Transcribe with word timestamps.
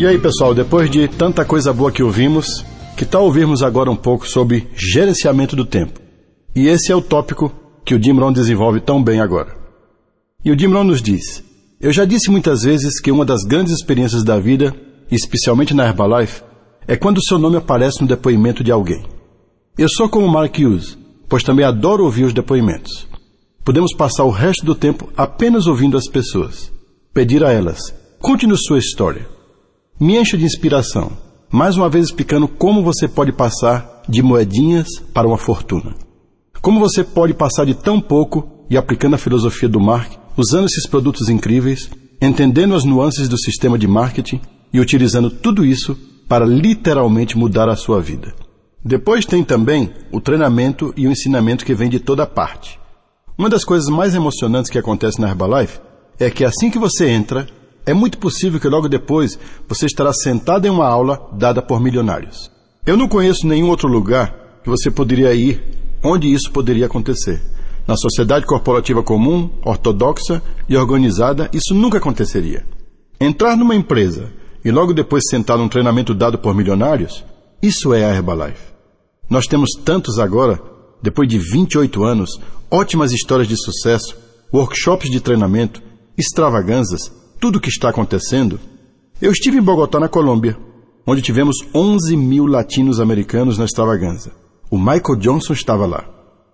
E 0.00 0.06
aí, 0.06 0.18
pessoal, 0.18 0.54
depois 0.54 0.90
de 0.90 1.06
tanta 1.08 1.44
coisa 1.44 1.74
boa 1.74 1.92
que 1.92 2.02
ouvimos, 2.02 2.64
que 2.96 3.04
tal 3.04 3.24
ouvirmos 3.24 3.62
agora 3.62 3.90
um 3.90 3.96
pouco 3.96 4.26
sobre 4.26 4.66
gerenciamento 4.74 5.54
do 5.54 5.66
tempo? 5.66 6.00
E 6.56 6.68
esse 6.68 6.90
é 6.90 6.96
o 6.96 7.02
tópico 7.02 7.52
que 7.84 7.94
o 7.94 8.02
Jim 8.02 8.18
Rohn 8.18 8.32
desenvolve 8.32 8.80
tão 8.80 9.04
bem 9.04 9.20
agora. 9.20 9.54
E 10.42 10.50
o 10.50 10.58
Jim 10.58 10.68
Rohn 10.68 10.84
nos 10.84 11.02
diz: 11.02 11.44
Eu 11.78 11.92
já 11.92 12.06
disse 12.06 12.30
muitas 12.30 12.62
vezes 12.62 12.98
que 12.98 13.12
uma 13.12 13.26
das 13.26 13.42
grandes 13.42 13.74
experiências 13.74 14.24
da 14.24 14.40
vida, 14.40 14.74
especialmente 15.10 15.74
na 15.74 15.86
Herbalife, 15.86 16.44
é 16.88 16.96
quando 16.96 17.18
o 17.18 17.22
seu 17.22 17.38
nome 17.38 17.58
aparece 17.58 18.00
no 18.00 18.08
depoimento 18.08 18.64
de 18.64 18.72
alguém. 18.72 19.04
Eu 19.76 19.88
sou 19.90 20.08
como 20.08 20.26
Mark 20.26 20.56
Hughes, 20.58 20.96
pois 21.28 21.42
também 21.42 21.66
adoro 21.66 22.04
ouvir 22.04 22.24
os 22.24 22.32
depoimentos. 22.32 23.06
Podemos 23.62 23.94
passar 23.94 24.24
o 24.24 24.30
resto 24.30 24.64
do 24.64 24.74
tempo 24.74 25.12
apenas 25.14 25.66
ouvindo 25.66 25.98
as 25.98 26.08
pessoas. 26.08 26.72
Pedir 27.12 27.44
a 27.44 27.52
elas: 27.52 27.94
conte-nos 28.18 28.62
sua 28.62 28.78
história. 28.78 29.39
Me 30.00 30.16
encha 30.16 30.38
de 30.38 30.46
inspiração, 30.46 31.12
mais 31.52 31.76
uma 31.76 31.90
vez 31.90 32.06
explicando 32.06 32.48
como 32.48 32.82
você 32.82 33.06
pode 33.06 33.32
passar 33.32 34.00
de 34.08 34.22
moedinhas 34.22 34.88
para 35.12 35.28
uma 35.28 35.36
fortuna. 35.36 35.94
Como 36.62 36.80
você 36.80 37.04
pode 37.04 37.34
passar 37.34 37.66
de 37.66 37.74
tão 37.74 38.00
pouco 38.00 38.64
e 38.70 38.78
aplicando 38.78 39.12
a 39.12 39.18
filosofia 39.18 39.68
do 39.68 39.78
Mark, 39.78 40.12
usando 40.38 40.64
esses 40.64 40.86
produtos 40.88 41.28
incríveis, 41.28 41.90
entendendo 42.18 42.74
as 42.74 42.82
nuances 42.82 43.28
do 43.28 43.38
sistema 43.38 43.78
de 43.78 43.86
marketing 43.86 44.40
e 44.72 44.80
utilizando 44.80 45.28
tudo 45.28 45.66
isso 45.66 45.94
para 46.26 46.46
literalmente 46.46 47.36
mudar 47.36 47.68
a 47.68 47.76
sua 47.76 48.00
vida. 48.00 48.34
Depois 48.82 49.26
tem 49.26 49.44
também 49.44 49.90
o 50.10 50.18
treinamento 50.18 50.94
e 50.96 51.06
o 51.06 51.12
ensinamento 51.12 51.62
que 51.62 51.74
vem 51.74 51.90
de 51.90 52.00
toda 52.00 52.26
parte. 52.26 52.80
Uma 53.36 53.50
das 53.50 53.64
coisas 53.66 53.90
mais 53.90 54.14
emocionantes 54.14 54.70
que 54.70 54.78
acontece 54.78 55.20
na 55.20 55.28
Herbalife 55.28 55.78
é 56.18 56.30
que 56.30 56.42
assim 56.42 56.70
que 56.70 56.78
você 56.78 57.06
entra, 57.06 57.46
é 57.90 57.94
muito 57.94 58.18
possível 58.18 58.60
que 58.60 58.68
logo 58.68 58.88
depois 58.88 59.38
você 59.68 59.86
estará 59.86 60.12
sentado 60.12 60.64
em 60.66 60.70
uma 60.70 60.86
aula 60.86 61.28
dada 61.32 61.60
por 61.60 61.80
milionários. 61.80 62.50
Eu 62.86 62.96
não 62.96 63.08
conheço 63.08 63.46
nenhum 63.46 63.68
outro 63.68 63.88
lugar 63.88 64.60
que 64.62 64.70
você 64.70 64.90
poderia 64.90 65.34
ir 65.34 65.60
onde 66.02 66.32
isso 66.32 66.52
poderia 66.52 66.86
acontecer. 66.86 67.42
Na 67.88 67.96
sociedade 67.96 68.46
corporativa 68.46 69.02
comum, 69.02 69.50
ortodoxa 69.64 70.40
e 70.68 70.76
organizada, 70.76 71.50
isso 71.52 71.74
nunca 71.74 71.98
aconteceria. 71.98 72.64
Entrar 73.20 73.56
numa 73.56 73.74
empresa 73.74 74.32
e 74.64 74.70
logo 74.70 74.94
depois 74.94 75.24
sentar 75.28 75.58
num 75.58 75.68
treinamento 75.68 76.14
dado 76.14 76.38
por 76.38 76.54
milionários, 76.54 77.24
isso 77.60 77.92
é 77.92 78.04
a 78.04 78.14
Herbalife. 78.14 78.70
Nós 79.28 79.46
temos 79.46 79.70
tantos 79.84 80.18
agora, 80.18 80.60
depois 81.02 81.28
de 81.28 81.38
28 81.38 82.04
anos, 82.04 82.40
ótimas 82.70 83.10
histórias 83.10 83.48
de 83.48 83.56
sucesso, 83.56 84.16
workshops 84.52 85.10
de 85.10 85.20
treinamento, 85.20 85.82
extravaganzas, 86.16 87.19
tudo 87.40 87.56
o 87.56 87.60
que 87.60 87.70
está 87.70 87.88
acontecendo, 87.88 88.60
eu 89.20 89.32
estive 89.32 89.56
em 89.56 89.62
Bogotá, 89.62 89.98
na 89.98 90.08
Colômbia, 90.08 90.58
onde 91.06 91.22
tivemos 91.22 91.56
11 91.74 92.14
mil 92.16 92.46
latinos 92.46 93.00
americanos 93.00 93.56
na 93.56 93.64
extravaganza. 93.64 94.32
O 94.70 94.78
Michael 94.78 95.16
Johnson 95.18 95.54
estava 95.54 95.86
lá. 95.86 96.08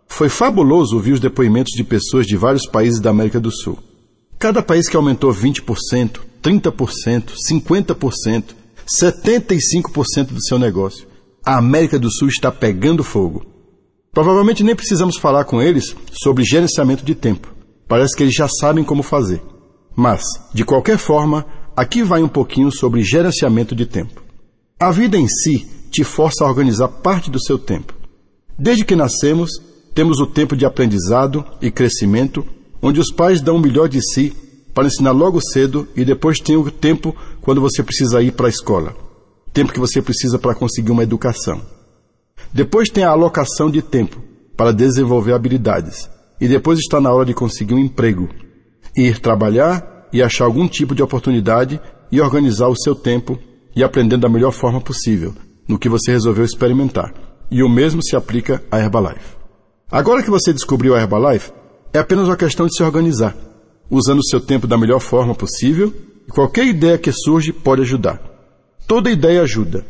Foi 0.09 0.28
fabuloso 0.28 0.95
ouvir 0.95 1.12
os 1.12 1.20
depoimentos 1.20 1.73
de 1.73 1.83
pessoas 1.83 2.25
de 2.25 2.37
vários 2.37 2.67
países 2.67 3.01
da 3.01 3.11
América 3.11 3.41
do 3.41 3.51
Sul. 3.51 3.78
Cada 4.39 4.62
país 4.62 4.89
que 4.89 4.97
aumentou 4.97 5.34
20%, 5.34 6.20
30%, 6.43 7.33
50%, 7.50 8.45
75% 8.87 10.27
do 10.27 10.43
seu 10.43 10.59
negócio. 10.59 11.06
A 11.45 11.59
América 11.59 11.98
do 11.98 12.11
Sul 12.11 12.28
está 12.28 12.53
pegando 12.53 13.03
fogo. 13.03 13.45
Provavelmente 14.12 14.62
nem 14.62 14.75
precisamos 14.75 15.19
falar 15.19 15.45
com 15.45 15.61
eles 15.61 15.95
sobre 16.12 16.45
gerenciamento 16.45 17.05
de 17.05 17.15
tempo. 17.15 17.53
Parece 17.89 18.17
que 18.17 18.23
eles 18.23 18.34
já 18.34 18.48
sabem 18.48 18.84
como 18.84 19.03
fazer. 19.03 19.43
Mas, 19.97 20.22
de 20.52 20.62
qualquer 20.62 20.98
forma, 20.98 21.47
aqui 21.75 22.02
vai 22.02 22.22
um 22.22 22.28
pouquinho 22.28 22.70
sobre 22.70 23.02
gerenciamento 23.02 23.75
de 23.75 23.86
tempo. 23.86 24.22
A 24.78 24.91
vida 24.91 25.16
em 25.16 25.27
si 25.27 25.66
te 25.91 26.05
força 26.05 26.44
a 26.44 26.48
organizar 26.48 26.88
parte 26.88 27.31
do 27.31 27.43
seu 27.43 27.59
tempo. 27.59 27.94
Desde 28.59 28.84
que 28.84 28.94
nascemos, 28.94 29.50
temos 29.94 30.21
o 30.21 30.26
tempo 30.26 30.54
de 30.54 30.66
aprendizado 30.66 31.43
e 31.62 31.71
crescimento, 31.71 32.44
onde 32.82 33.00
os 33.00 33.10
pais 33.10 33.41
dão 33.41 33.56
o 33.56 33.60
melhor 33.60 33.88
de 33.88 34.03
si 34.03 34.34
para 34.75 34.87
ensinar 34.87 35.12
logo 35.12 35.41
cedo 35.41 35.88
e 35.97 36.04
depois 36.04 36.38
tem 36.38 36.54
o 36.54 36.71
tempo 36.71 37.16
quando 37.41 37.62
você 37.62 37.82
precisa 37.82 38.21
ir 38.22 38.32
para 38.32 38.47
a 38.47 38.50
escola. 38.50 38.94
Tempo 39.54 39.72
que 39.72 39.81
você 39.81 40.03
precisa 40.03 40.38
para 40.38 40.54
conseguir 40.54 40.92
uma 40.92 41.03
educação. 41.03 41.62
Depois 42.53 42.91
tem 42.91 43.03
a 43.03 43.10
alocação 43.10 43.71
de 43.71 43.81
tempo 43.81 44.22
para 44.54 44.72
desenvolver 44.72 45.32
habilidades. 45.32 46.10
E 46.38 46.47
depois 46.47 46.78
está 46.78 47.00
na 47.00 47.10
hora 47.10 47.25
de 47.25 47.32
conseguir 47.32 47.72
um 47.72 47.78
emprego, 47.78 48.28
ir 48.97 49.19
trabalhar 49.19 50.09
e 50.12 50.23
achar 50.23 50.45
algum 50.45 50.67
tipo 50.67 50.95
de 50.95 51.03
oportunidade 51.03 51.81
e 52.11 52.21
organizar 52.21 52.69
o 52.69 52.77
seu 52.77 52.95
tempo 52.95 53.39
e 53.75 53.84
aprender 53.84 54.17
da 54.17 54.29
melhor 54.29 54.53
forma 54.53 54.81
possível 54.81 55.34
no 55.69 55.79
que 55.79 55.89
você 55.89 56.12
resolveu 56.12 56.45
experimentar. 56.45 57.12
E 57.51 57.62
o 57.62 57.69
mesmo 57.69 58.03
se 58.03 58.17
aplica 58.17 58.62
à 58.71 58.79
Herbalife. 58.79 59.37
Agora 59.91 60.23
que 60.23 60.31
você 60.31 60.53
descobriu 60.53 60.95
a 60.95 61.01
Herbalife, 61.01 61.53
é 61.93 61.99
apenas 61.99 62.27
uma 62.27 62.37
questão 62.37 62.67
de 62.67 62.75
se 62.75 62.83
organizar, 62.83 63.37
usando 63.91 64.21
o 64.21 64.27
seu 64.27 64.41
tempo 64.41 64.67
da 64.67 64.79
melhor 64.79 65.01
forma 65.01 65.34
possível 65.34 65.93
e 66.27 66.31
qualquer 66.31 66.67
ideia 66.67 66.99
que 66.99 67.13
surge 67.13 67.53
pode 67.53 67.83
ajudar. 67.83 68.21
Toda 68.87 69.11
ideia 69.11 69.43
ajuda. 69.43 69.84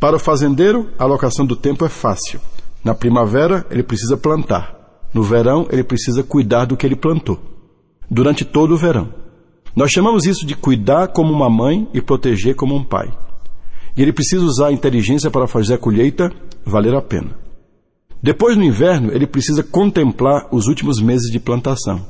Para 0.00 0.16
o 0.16 0.18
fazendeiro, 0.18 0.88
a 0.98 1.04
alocação 1.04 1.46
do 1.46 1.56
tempo 1.56 1.84
é 1.84 1.88
fácil. 1.88 2.40
Na 2.84 2.94
primavera, 2.94 3.66
ele 3.70 3.82
precisa 3.82 4.16
plantar. 4.16 4.76
No 5.12 5.22
verão, 5.22 5.66
ele 5.70 5.82
precisa 5.82 6.22
cuidar 6.22 6.64
do 6.64 6.76
que 6.76 6.86
ele 6.86 6.96
plantou 6.96 7.57
durante 8.10 8.44
todo 8.44 8.74
o 8.74 8.76
verão. 8.76 9.12
Nós 9.74 9.90
chamamos 9.90 10.24
isso 10.24 10.46
de 10.46 10.54
cuidar 10.54 11.08
como 11.08 11.32
uma 11.32 11.48
mãe 11.48 11.88
e 11.94 12.00
proteger 12.00 12.54
como 12.54 12.74
um 12.74 12.82
pai. 12.82 13.12
E 13.96 14.02
ele 14.02 14.12
precisa 14.12 14.44
usar 14.44 14.68
a 14.68 14.72
inteligência 14.72 15.30
para 15.30 15.46
fazer 15.46 15.74
a 15.74 15.78
colheita 15.78 16.32
valer 16.64 16.94
a 16.94 17.02
pena. 17.02 17.36
Depois, 18.22 18.56
no 18.56 18.64
inverno, 18.64 19.12
ele 19.12 19.26
precisa 19.26 19.62
contemplar 19.62 20.48
os 20.50 20.66
últimos 20.66 21.00
meses 21.00 21.30
de 21.30 21.38
plantação 21.38 22.04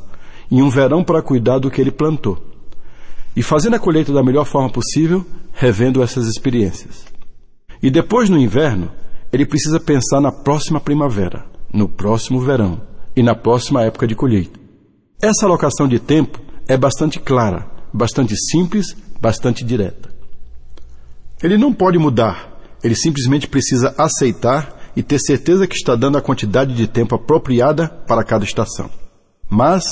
e 0.50 0.62
um 0.62 0.70
verão 0.70 1.04
para 1.04 1.22
cuidar 1.22 1.58
do 1.58 1.70
que 1.70 1.80
ele 1.80 1.90
plantou. 1.90 2.38
E 3.36 3.42
fazendo 3.42 3.76
a 3.76 3.78
colheita 3.78 4.12
da 4.12 4.22
melhor 4.22 4.44
forma 4.44 4.70
possível, 4.70 5.24
revendo 5.52 6.02
essas 6.02 6.26
experiências. 6.26 7.04
E 7.82 7.90
depois, 7.90 8.30
no 8.30 8.38
inverno, 8.38 8.90
ele 9.32 9.44
precisa 9.44 9.78
pensar 9.78 10.20
na 10.20 10.32
próxima 10.32 10.80
primavera, 10.80 11.44
no 11.72 11.88
próximo 11.88 12.40
verão 12.40 12.80
e 13.14 13.22
na 13.22 13.34
próxima 13.34 13.82
época 13.82 14.06
de 14.06 14.14
colheita. 14.14 14.57
Essa 15.20 15.46
alocação 15.46 15.88
de 15.88 15.98
tempo 15.98 16.40
é 16.68 16.76
bastante 16.76 17.18
clara, 17.18 17.68
bastante 17.92 18.36
simples, 18.36 18.96
bastante 19.20 19.64
direta. 19.64 20.14
Ele 21.42 21.58
não 21.58 21.72
pode 21.72 21.98
mudar, 21.98 22.56
ele 22.84 22.94
simplesmente 22.94 23.48
precisa 23.48 23.92
aceitar 23.98 24.92
e 24.94 25.02
ter 25.02 25.18
certeza 25.18 25.66
que 25.66 25.74
está 25.74 25.96
dando 25.96 26.18
a 26.18 26.22
quantidade 26.22 26.72
de 26.72 26.86
tempo 26.86 27.16
apropriada 27.16 27.88
para 28.06 28.22
cada 28.22 28.44
estação. 28.44 28.88
Mas, 29.50 29.82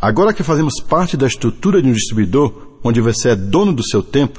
agora 0.00 0.32
que 0.32 0.44
fazemos 0.44 0.80
parte 0.80 1.16
da 1.16 1.26
estrutura 1.26 1.82
de 1.82 1.88
um 1.88 1.92
distribuidor, 1.92 2.78
onde 2.84 3.00
você 3.00 3.30
é 3.30 3.36
dono 3.36 3.72
do 3.72 3.84
seu 3.84 4.00
tempo, 4.00 4.38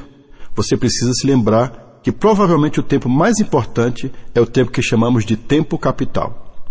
você 0.56 0.78
precisa 0.78 1.12
se 1.12 1.28
lembrar 1.28 2.00
que 2.02 2.14
provavelmente 2.14 2.80
o 2.80 2.84
tempo 2.84 3.10
mais 3.10 3.40
importante 3.40 4.10
é 4.34 4.40
o 4.40 4.46
tempo 4.46 4.72
que 4.72 4.82
chamamos 4.82 5.26
de 5.26 5.36
tempo 5.36 5.78
capital. 5.78 6.66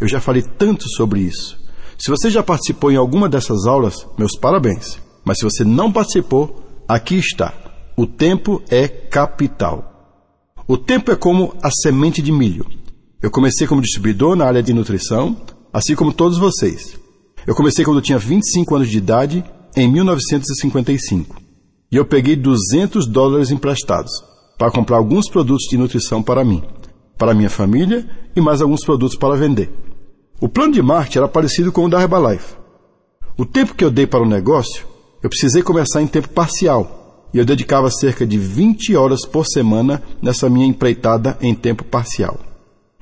Eu 0.00 0.06
já 0.06 0.20
falei 0.20 0.42
tanto 0.42 0.88
sobre 0.90 1.18
isso. 1.20 1.67
Se 1.98 2.10
você 2.10 2.30
já 2.30 2.44
participou 2.44 2.92
em 2.92 2.96
alguma 2.96 3.28
dessas 3.28 3.66
aulas, 3.66 4.06
meus 4.16 4.38
parabéns. 4.38 5.00
Mas 5.24 5.38
se 5.38 5.44
você 5.44 5.64
não 5.64 5.92
participou, 5.92 6.62
aqui 6.86 7.16
está. 7.16 7.52
O 7.96 8.06
tempo 8.06 8.62
é 8.70 8.86
capital. 8.86 10.22
O 10.68 10.78
tempo 10.78 11.10
é 11.10 11.16
como 11.16 11.56
a 11.60 11.70
semente 11.70 12.22
de 12.22 12.30
milho. 12.30 12.64
Eu 13.20 13.32
comecei 13.32 13.66
como 13.66 13.82
distribuidor 13.82 14.36
na 14.36 14.44
área 14.44 14.62
de 14.62 14.72
nutrição, 14.72 15.36
assim 15.72 15.96
como 15.96 16.12
todos 16.12 16.38
vocês. 16.38 16.96
Eu 17.44 17.54
comecei 17.56 17.84
quando 17.84 17.96
eu 17.96 18.02
tinha 18.02 18.18
25 18.18 18.76
anos 18.76 18.88
de 18.88 18.98
idade, 18.98 19.44
em 19.76 19.90
1955. 19.90 21.36
E 21.90 21.96
eu 21.96 22.04
peguei 22.04 22.36
200 22.36 23.08
dólares 23.08 23.50
emprestados 23.50 24.12
para 24.56 24.70
comprar 24.70 24.98
alguns 24.98 25.28
produtos 25.28 25.66
de 25.68 25.76
nutrição 25.76 26.22
para 26.22 26.44
mim, 26.44 26.62
para 27.16 27.34
minha 27.34 27.50
família 27.50 28.08
e 28.36 28.40
mais 28.40 28.62
alguns 28.62 28.84
produtos 28.84 29.18
para 29.18 29.34
vender. 29.34 29.87
O 30.40 30.48
plano 30.48 30.72
de 30.72 30.80
marketing 30.80 31.18
era 31.18 31.28
parecido 31.28 31.72
com 31.72 31.84
o 31.84 31.88
da 31.88 32.00
Herbalife. 32.00 32.54
O 33.36 33.44
tempo 33.44 33.74
que 33.74 33.84
eu 33.84 33.90
dei 33.90 34.06
para 34.06 34.22
o 34.22 34.28
negócio, 34.28 34.86
eu 35.20 35.28
precisei 35.28 35.62
começar 35.62 36.00
em 36.00 36.06
tempo 36.06 36.28
parcial, 36.28 37.26
e 37.34 37.38
eu 37.38 37.44
dedicava 37.44 37.90
cerca 37.90 38.24
de 38.24 38.38
20 38.38 38.94
horas 38.94 39.26
por 39.26 39.44
semana 39.44 40.00
nessa 40.22 40.48
minha 40.48 40.64
empreitada 40.66 41.36
em 41.40 41.56
tempo 41.56 41.82
parcial. 41.82 42.38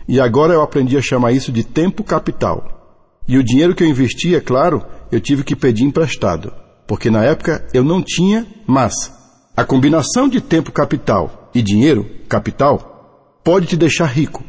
E 0.09 0.19
agora 0.19 0.55
eu 0.55 0.63
aprendi 0.63 0.97
a 0.97 1.03
chamar 1.03 1.33
isso 1.33 1.53
de 1.53 1.63
tempo 1.63 2.03
capital. 2.03 3.21
E 3.29 3.37
o 3.37 3.45
dinheiro 3.45 3.75
que 3.75 3.85
eu 3.85 3.89
investi, 3.89 4.35
é 4.35 4.41
claro, 4.41 4.83
eu 5.13 5.21
tive 5.21 5.45
que 5.45 5.55
pedir 5.55 5.85
emprestado, 5.85 6.55
porque 6.87 7.11
na 7.11 7.23
época 7.23 7.69
eu 7.75 7.85
não 7.85 8.03
tinha, 8.03 8.47
mas 8.67 9.13
a 9.55 9.63
combinação 9.63 10.27
de 10.27 10.41
tempo 10.41 10.73
capital 10.73 11.51
e 11.55 11.61
dinheiro 11.61 12.07
capital 12.31 13.41
pode 13.45 13.67
te 13.67 13.77
deixar 13.77 14.07
rico 14.07 14.43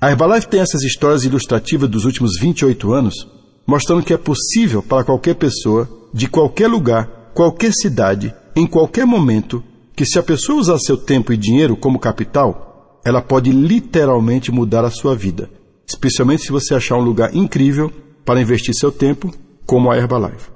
a 0.00 0.10
Herbalife 0.10 0.48
tem 0.48 0.60
essas 0.60 0.82
histórias 0.82 1.24
ilustrativas 1.24 1.88
dos 1.88 2.06
últimos 2.06 2.38
28 2.40 2.90
anos, 2.92 3.28
mostrando 3.66 4.02
que 4.02 4.14
é 4.14 4.16
possível 4.16 4.82
para 4.82 5.04
qualquer 5.04 5.34
pessoa, 5.34 5.86
de 6.14 6.26
qualquer 6.26 6.68
lugar, 6.68 7.32
qualquer 7.34 7.70
cidade, 7.72 8.34
em 8.56 8.66
qualquer 8.66 9.04
momento, 9.04 9.62
que 9.94 10.06
se 10.06 10.18
a 10.18 10.22
pessoa 10.22 10.58
usar 10.58 10.78
seu 10.78 10.96
tempo 10.96 11.34
e 11.34 11.36
dinheiro 11.36 11.76
como 11.76 11.98
capital, 11.98 12.98
ela 13.04 13.20
pode 13.20 13.52
literalmente 13.52 14.50
mudar 14.50 14.86
a 14.86 14.90
sua 14.90 15.14
vida, 15.14 15.50
especialmente 15.86 16.44
se 16.44 16.52
você 16.52 16.74
achar 16.74 16.96
um 16.96 17.04
lugar 17.04 17.36
incrível 17.36 17.92
para 18.24 18.40
investir 18.40 18.74
seu 18.74 18.90
tempo, 18.90 19.30
como 19.66 19.90
a 19.90 19.98
Herbalife. 19.98 20.50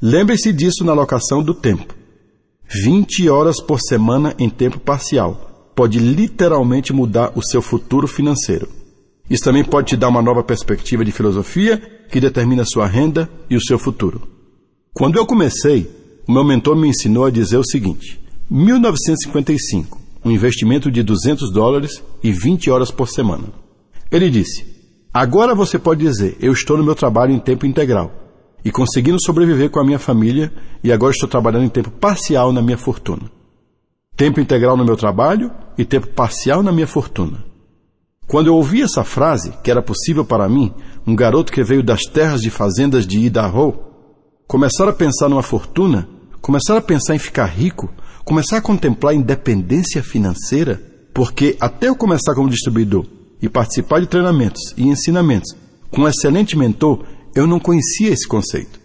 Lembre-se 0.00 0.52
disso 0.52 0.84
na 0.84 0.92
alocação 0.92 1.42
do 1.42 1.52
tempo. 1.52 1.94
20 2.84 3.28
horas 3.28 3.60
por 3.60 3.80
semana 3.80 4.34
em 4.38 4.48
tempo 4.48 4.78
parcial 4.78 5.51
pode 5.74 5.98
literalmente 5.98 6.92
mudar 6.92 7.32
o 7.34 7.42
seu 7.42 7.62
futuro 7.62 8.06
financeiro. 8.06 8.68
Isso 9.28 9.44
também 9.44 9.64
pode 9.64 9.88
te 9.88 9.96
dar 9.96 10.08
uma 10.08 10.22
nova 10.22 10.42
perspectiva 10.42 11.04
de 11.04 11.12
filosofia 11.12 11.78
que 12.10 12.20
determina 12.20 12.64
sua 12.64 12.86
renda 12.86 13.30
e 13.48 13.56
o 13.56 13.60
seu 13.60 13.78
futuro. 13.78 14.22
Quando 14.92 15.16
eu 15.16 15.24
comecei, 15.24 15.90
o 16.28 16.32
meu 16.32 16.44
mentor 16.44 16.76
me 16.76 16.88
ensinou 16.88 17.24
a 17.24 17.30
dizer 17.30 17.56
o 17.56 17.64
seguinte: 17.64 18.20
1955, 18.50 20.00
um 20.24 20.30
investimento 20.30 20.90
de 20.90 21.02
200 21.02 21.50
dólares 21.52 22.02
e 22.22 22.30
20 22.30 22.70
horas 22.70 22.90
por 22.90 23.08
semana. 23.08 23.44
Ele 24.10 24.28
disse: 24.28 24.66
Agora 25.12 25.54
você 25.54 25.78
pode 25.78 26.04
dizer, 26.04 26.36
eu 26.40 26.52
estou 26.52 26.76
no 26.76 26.84
meu 26.84 26.94
trabalho 26.94 27.32
em 27.32 27.38
tempo 27.38 27.64
integral 27.64 28.12
e 28.64 28.70
conseguindo 28.70 29.20
sobreviver 29.20 29.70
com 29.70 29.80
a 29.80 29.84
minha 29.84 29.98
família 29.98 30.52
e 30.84 30.92
agora 30.92 31.12
estou 31.12 31.28
trabalhando 31.28 31.64
em 31.64 31.70
tempo 31.70 31.90
parcial 31.90 32.52
na 32.52 32.62
minha 32.62 32.78
fortuna. 32.78 33.30
Tempo 34.16 34.40
integral 34.40 34.76
no 34.76 34.84
meu 34.84 34.96
trabalho 34.96 35.50
e 35.76 35.84
tempo 35.84 36.08
parcial 36.08 36.62
na 36.62 36.72
minha 36.72 36.86
fortuna. 36.86 37.44
Quando 38.26 38.46
eu 38.46 38.54
ouvi 38.54 38.82
essa 38.82 39.04
frase, 39.04 39.52
que 39.62 39.70
era 39.70 39.82
possível 39.82 40.24
para 40.24 40.48
mim, 40.48 40.72
um 41.06 41.14
garoto 41.14 41.52
que 41.52 41.62
veio 41.62 41.82
das 41.82 42.02
terras 42.02 42.40
de 42.40 42.50
fazendas 42.50 43.06
de 43.06 43.18
Idaho, 43.18 43.74
começar 44.46 44.88
a 44.88 44.92
pensar 44.92 45.28
numa 45.28 45.42
fortuna, 45.42 46.08
começar 46.40 46.76
a 46.76 46.80
pensar 46.80 47.14
em 47.14 47.18
ficar 47.18 47.46
rico, 47.46 47.92
começar 48.24 48.58
a 48.58 48.62
contemplar 48.62 49.14
independência 49.14 50.02
financeira, 50.02 50.80
porque 51.12 51.56
até 51.60 51.88
eu 51.88 51.96
começar 51.96 52.34
como 52.34 52.48
distribuidor 52.48 53.06
e 53.40 53.48
participar 53.48 54.00
de 54.00 54.06
treinamentos 54.06 54.72
e 54.76 54.88
ensinamentos 54.88 55.54
com 55.90 56.02
um 56.02 56.08
excelente 56.08 56.56
mentor, 56.56 57.04
eu 57.34 57.46
não 57.46 57.60
conhecia 57.60 58.10
esse 58.10 58.26
conceito. 58.26 58.80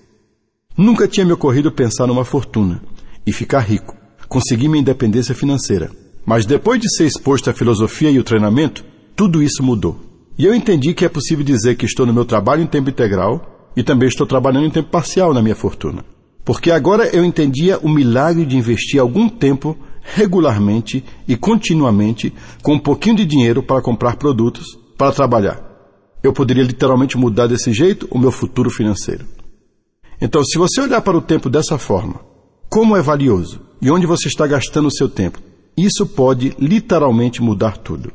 Nunca 0.77 1.07
tinha 1.07 1.25
me 1.25 1.31
ocorrido 1.31 1.71
pensar 1.71 2.05
numa 2.05 2.25
fortuna 2.25 2.81
e 3.25 3.31
ficar 3.31 3.59
rico, 3.59 3.95
conseguir 4.27 4.67
minha 4.67 4.81
independência 4.81 5.33
financeira. 5.33 5.91
Mas 6.25 6.45
depois 6.45 6.79
de 6.79 6.93
ser 6.93 7.05
exposto 7.05 7.49
à 7.49 7.53
filosofia 7.53 8.09
e 8.09 8.19
o 8.19 8.23
treinamento, 8.23 8.83
tudo 9.15 9.41
isso 9.41 9.63
mudou. 9.63 9.97
E 10.37 10.45
eu 10.45 10.53
entendi 10.53 10.93
que 10.93 11.05
é 11.05 11.09
possível 11.09 11.43
dizer 11.43 11.75
que 11.75 11.85
estou 11.85 12.05
no 12.05 12.13
meu 12.13 12.25
trabalho 12.25 12.61
em 12.61 12.67
tempo 12.67 12.89
integral 12.89 13.71
e 13.75 13.83
também 13.83 14.09
estou 14.09 14.27
trabalhando 14.27 14.67
em 14.67 14.71
tempo 14.71 14.89
parcial 14.89 15.33
na 15.33 15.41
minha 15.41 15.55
fortuna. 15.55 16.03
Porque 16.43 16.71
agora 16.71 17.07
eu 17.07 17.25
entendia 17.25 17.79
o 17.79 17.89
milagre 17.89 18.45
de 18.45 18.57
investir 18.57 18.99
algum 18.99 19.27
tempo 19.27 19.77
regularmente 20.01 21.03
e 21.27 21.35
continuamente 21.35 22.33
com 22.61 22.73
um 22.73 22.79
pouquinho 22.79 23.17
de 23.17 23.25
dinheiro 23.25 23.61
para 23.61 23.81
comprar 23.81 24.15
produtos, 24.15 24.65
para 24.97 25.11
trabalhar. 25.11 25.61
Eu 26.23 26.31
poderia 26.33 26.63
literalmente 26.63 27.17
mudar 27.17 27.47
desse 27.47 27.73
jeito 27.73 28.07
o 28.11 28.17
meu 28.17 28.31
futuro 28.31 28.69
financeiro. 28.69 29.25
Então, 30.21 30.43
se 30.43 30.57
você 30.57 30.81
olhar 30.81 31.01
para 31.01 31.17
o 31.17 31.21
tempo 31.21 31.49
dessa 31.49 31.77
forma, 31.77 32.21
como 32.69 32.95
é 32.95 33.01
valioso 33.01 33.66
e 33.81 33.91
onde 33.91 34.05
você 34.05 34.27
está 34.27 34.45
gastando 34.47 34.87
o 34.87 34.91
seu 34.91 35.07
tempo, 35.07 35.39
isso 35.77 36.05
pode 36.05 36.55
literalmente 36.59 37.41
mudar 37.41 37.77
tudo. 37.77 38.11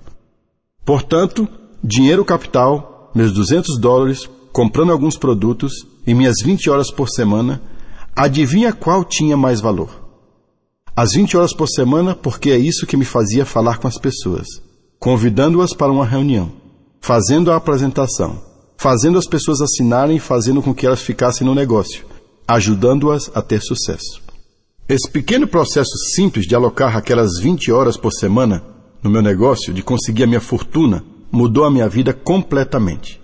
Portanto, 0.85 1.49
dinheiro 1.83 2.25
capital, 2.25 3.11
meus 3.15 3.33
200 3.33 3.79
dólares, 3.79 4.29
comprando 4.53 4.93
alguns 4.93 5.17
produtos 5.17 5.73
e 6.07 6.13
minhas 6.15 6.37
20 6.43 6.69
horas 6.69 6.91
por 6.91 7.09
semana, 7.09 7.63
adivinha 8.15 8.73
qual 8.73 9.05
tinha 9.05 9.37
mais 9.37 9.61
valor? 9.61 10.03
As 10.95 11.13
20 11.13 11.37
horas 11.37 11.55
por 11.55 11.69
semana, 11.69 12.15
porque 12.15 12.51
é 12.51 12.59
isso 12.59 12.87
que 12.87 12.97
me 12.97 13.05
fazia 13.05 13.47
falar 13.47 13.79
com 13.79 13.89
as 13.89 13.97
pessoas, 13.97 14.47
convidando-as 14.99 15.73
para 15.73 15.91
uma 15.91 16.05
reunião, 16.05 16.53
fazendo 17.01 17.51
a 17.51 17.57
apresentação, 17.57 18.43
fazendo 18.77 19.19
as 19.19 19.27
pessoas 19.27 19.61
assinarem 19.61 20.17
e 20.17 20.21
fazendo 20.21 20.61
com 20.61 20.75
que 20.75 20.85
elas 20.85 21.01
ficassem 21.01 21.47
no 21.47 21.55
negócio, 21.55 22.05
ajudando-as 22.47 23.31
a 23.35 23.41
ter 23.41 23.63
sucesso. 23.63 24.22
Esse 24.89 25.11
pequeno 25.11 25.47
processo 25.47 25.97
simples 26.15 26.47
de 26.47 26.55
alocar 26.55 26.97
aquelas 26.97 27.39
20 27.41 27.71
horas 27.71 27.97
por 27.97 28.13
semana 28.13 28.63
no 29.03 29.11
meu 29.11 29.23
negócio, 29.23 29.73
de 29.73 29.83
conseguir 29.83 30.25
a 30.25 30.27
minha 30.27 30.41
fortuna, 30.41 31.05
mudou 31.31 31.65
a 31.65 31.71
minha 31.71 31.89
vida 31.89 32.13
completamente. 32.13 33.21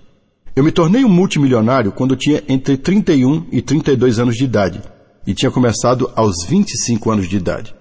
Eu 0.57 0.65
me 0.65 0.73
tornei 0.73 1.05
um 1.05 1.09
multimilionário 1.09 1.93
quando 1.93 2.17
tinha 2.17 2.43
entre 2.49 2.77
31 2.77 3.47
e 3.53 3.63
32 3.63 4.19
anos 4.19 4.35
de 4.35 4.45
idade 4.45 4.83
e 5.27 5.35
tinha 5.35 5.51
começado 5.51 6.11
aos 6.17 6.45
25 6.49 7.11
anos 7.11 7.29
de 7.29 7.37
idade. 7.37 7.75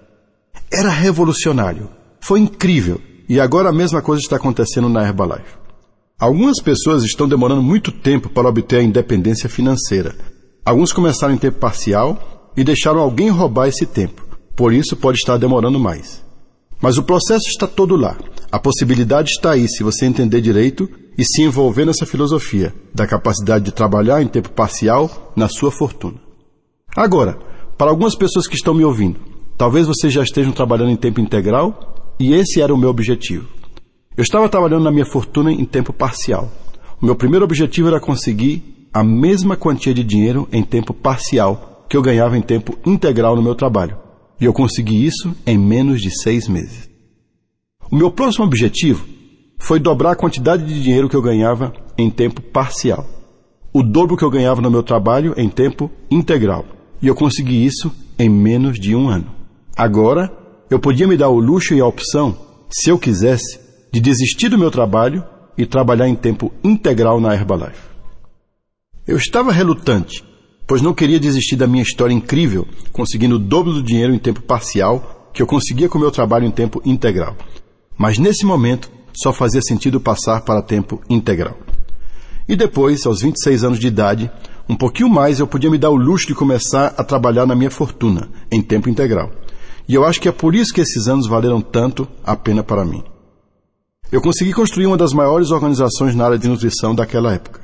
Era 0.72 0.90
revolucionário, 0.90 1.88
foi 2.20 2.40
incrível 2.40 3.00
e 3.28 3.40
agora 3.40 3.70
a 3.70 3.72
mesma 3.72 4.00
coisa 4.00 4.22
está 4.22 4.36
acontecendo 4.36 4.88
na 4.88 5.02
Herbalife. 5.02 5.56
Algumas 6.20 6.60
pessoas 6.60 7.04
estão 7.04 7.28
demorando 7.28 7.62
muito 7.62 7.90
tempo 7.90 8.28
para 8.28 8.48
obter 8.48 8.80
a 8.80 8.82
independência 8.82 9.48
financeira. 9.48 10.14
Alguns 10.64 10.92
começaram 10.92 11.34
em 11.34 11.38
tempo 11.38 11.58
parcial 11.58 12.37
e 12.58 12.64
deixaram 12.64 12.98
alguém 12.98 13.30
roubar 13.30 13.68
esse 13.68 13.86
tempo, 13.86 14.26
por 14.56 14.74
isso 14.74 14.96
pode 14.96 15.18
estar 15.18 15.36
demorando 15.36 15.78
mais. 15.78 16.24
Mas 16.82 16.98
o 16.98 17.04
processo 17.04 17.46
está 17.48 17.68
todo 17.68 17.94
lá. 17.94 18.18
A 18.50 18.58
possibilidade 18.58 19.30
está 19.30 19.52
aí 19.52 19.68
se 19.68 19.84
você 19.84 20.06
entender 20.06 20.40
direito 20.40 20.90
e 21.16 21.24
se 21.24 21.42
envolver 21.42 21.84
nessa 21.84 22.04
filosofia 22.04 22.74
da 22.92 23.06
capacidade 23.06 23.66
de 23.66 23.70
trabalhar 23.70 24.20
em 24.22 24.26
tempo 24.26 24.50
parcial 24.50 25.32
na 25.36 25.48
sua 25.48 25.70
fortuna. 25.70 26.16
Agora, 26.96 27.38
para 27.76 27.90
algumas 27.90 28.16
pessoas 28.16 28.48
que 28.48 28.56
estão 28.56 28.74
me 28.74 28.82
ouvindo, 28.82 29.20
talvez 29.56 29.86
vocês 29.86 30.12
já 30.12 30.24
estejam 30.24 30.50
trabalhando 30.50 30.90
em 30.90 30.96
tempo 30.96 31.20
integral 31.20 32.14
e 32.18 32.34
esse 32.34 32.60
era 32.60 32.74
o 32.74 32.78
meu 32.78 32.90
objetivo. 32.90 33.46
Eu 34.16 34.24
estava 34.24 34.48
trabalhando 34.48 34.82
na 34.82 34.90
minha 34.90 35.06
fortuna 35.06 35.52
em 35.52 35.64
tempo 35.64 35.92
parcial. 35.92 36.50
O 37.00 37.06
meu 37.06 37.14
primeiro 37.14 37.44
objetivo 37.44 37.86
era 37.86 38.00
conseguir 38.00 38.88
a 38.92 39.04
mesma 39.04 39.56
quantia 39.56 39.94
de 39.94 40.02
dinheiro 40.02 40.48
em 40.50 40.64
tempo 40.64 40.92
parcial 40.92 41.77
que 41.88 41.96
eu 41.96 42.02
ganhava 42.02 42.36
em 42.36 42.42
tempo 42.42 42.78
integral 42.84 43.34
no 43.34 43.42
meu 43.42 43.54
trabalho. 43.54 43.96
E 44.40 44.44
eu 44.44 44.52
consegui 44.52 45.04
isso 45.04 45.34
em 45.46 45.58
menos 45.58 46.00
de 46.00 46.10
seis 46.22 46.46
meses. 46.46 46.88
O 47.90 47.96
meu 47.96 48.10
próximo 48.10 48.44
objetivo 48.44 49.06
foi 49.58 49.80
dobrar 49.80 50.12
a 50.12 50.16
quantidade 50.16 50.64
de 50.64 50.82
dinheiro 50.82 51.08
que 51.08 51.16
eu 51.16 51.22
ganhava 51.22 51.72
em 51.96 52.10
tempo 52.10 52.40
parcial. 52.40 53.06
O 53.72 53.82
dobro 53.82 54.16
que 54.16 54.24
eu 54.24 54.30
ganhava 54.30 54.60
no 54.60 54.70
meu 54.70 54.82
trabalho 54.82 55.34
em 55.36 55.48
tempo 55.48 55.90
integral. 56.10 56.64
E 57.02 57.06
eu 57.06 57.14
consegui 57.14 57.64
isso 57.64 57.92
em 58.18 58.28
menos 58.28 58.78
de 58.78 58.94
um 58.94 59.08
ano. 59.08 59.26
Agora, 59.76 60.30
eu 60.70 60.78
podia 60.78 61.06
me 61.06 61.16
dar 61.16 61.28
o 61.28 61.38
luxo 61.38 61.74
e 61.74 61.80
a 61.80 61.86
opção, 61.86 62.36
se 62.68 62.90
eu 62.90 62.98
quisesse, 62.98 63.58
de 63.92 64.00
desistir 64.00 64.48
do 64.48 64.58
meu 64.58 64.70
trabalho 64.70 65.24
e 65.56 65.64
trabalhar 65.64 66.08
em 66.08 66.14
tempo 66.14 66.52
integral 66.62 67.20
na 67.20 67.34
Herbalife. 67.34 67.88
Eu 69.06 69.16
estava 69.16 69.50
relutante, 69.50 70.22
pois 70.68 70.82
não 70.82 70.92
queria 70.92 71.18
desistir 71.18 71.56
da 71.56 71.66
minha 71.66 71.82
história 71.82 72.12
incrível, 72.12 72.68
conseguindo 72.92 73.36
o 73.36 73.38
dobro 73.38 73.72
do 73.72 73.82
dinheiro 73.82 74.14
em 74.14 74.18
tempo 74.18 74.42
parcial 74.42 75.30
que 75.32 75.40
eu 75.40 75.46
conseguia 75.46 75.88
com 75.88 75.98
meu 75.98 76.10
trabalho 76.10 76.44
em 76.44 76.50
tempo 76.50 76.82
integral. 76.84 77.34
Mas 77.96 78.18
nesse 78.18 78.44
momento, 78.44 78.90
só 79.16 79.32
fazia 79.32 79.62
sentido 79.62 79.98
passar 79.98 80.42
para 80.42 80.60
tempo 80.60 81.00
integral. 81.08 81.56
E 82.46 82.54
depois, 82.54 83.06
aos 83.06 83.22
26 83.22 83.64
anos 83.64 83.78
de 83.78 83.86
idade, 83.86 84.30
um 84.68 84.76
pouquinho 84.76 85.08
mais 85.08 85.40
eu 85.40 85.46
podia 85.46 85.70
me 85.70 85.78
dar 85.78 85.88
o 85.88 85.96
luxo 85.96 86.26
de 86.26 86.34
começar 86.34 86.94
a 86.98 87.02
trabalhar 87.02 87.46
na 87.46 87.54
minha 87.54 87.70
fortuna, 87.70 88.28
em 88.52 88.60
tempo 88.60 88.90
integral. 88.90 89.30
E 89.88 89.94
eu 89.94 90.04
acho 90.04 90.20
que 90.20 90.28
é 90.28 90.32
por 90.32 90.54
isso 90.54 90.74
que 90.74 90.82
esses 90.82 91.08
anos 91.08 91.26
valeram 91.26 91.62
tanto 91.62 92.06
a 92.22 92.36
pena 92.36 92.62
para 92.62 92.84
mim. 92.84 93.02
Eu 94.12 94.20
consegui 94.20 94.52
construir 94.52 94.86
uma 94.86 94.98
das 94.98 95.14
maiores 95.14 95.50
organizações 95.50 96.14
na 96.14 96.26
área 96.26 96.38
de 96.38 96.48
nutrição 96.48 96.94
daquela 96.94 97.32
época. 97.32 97.62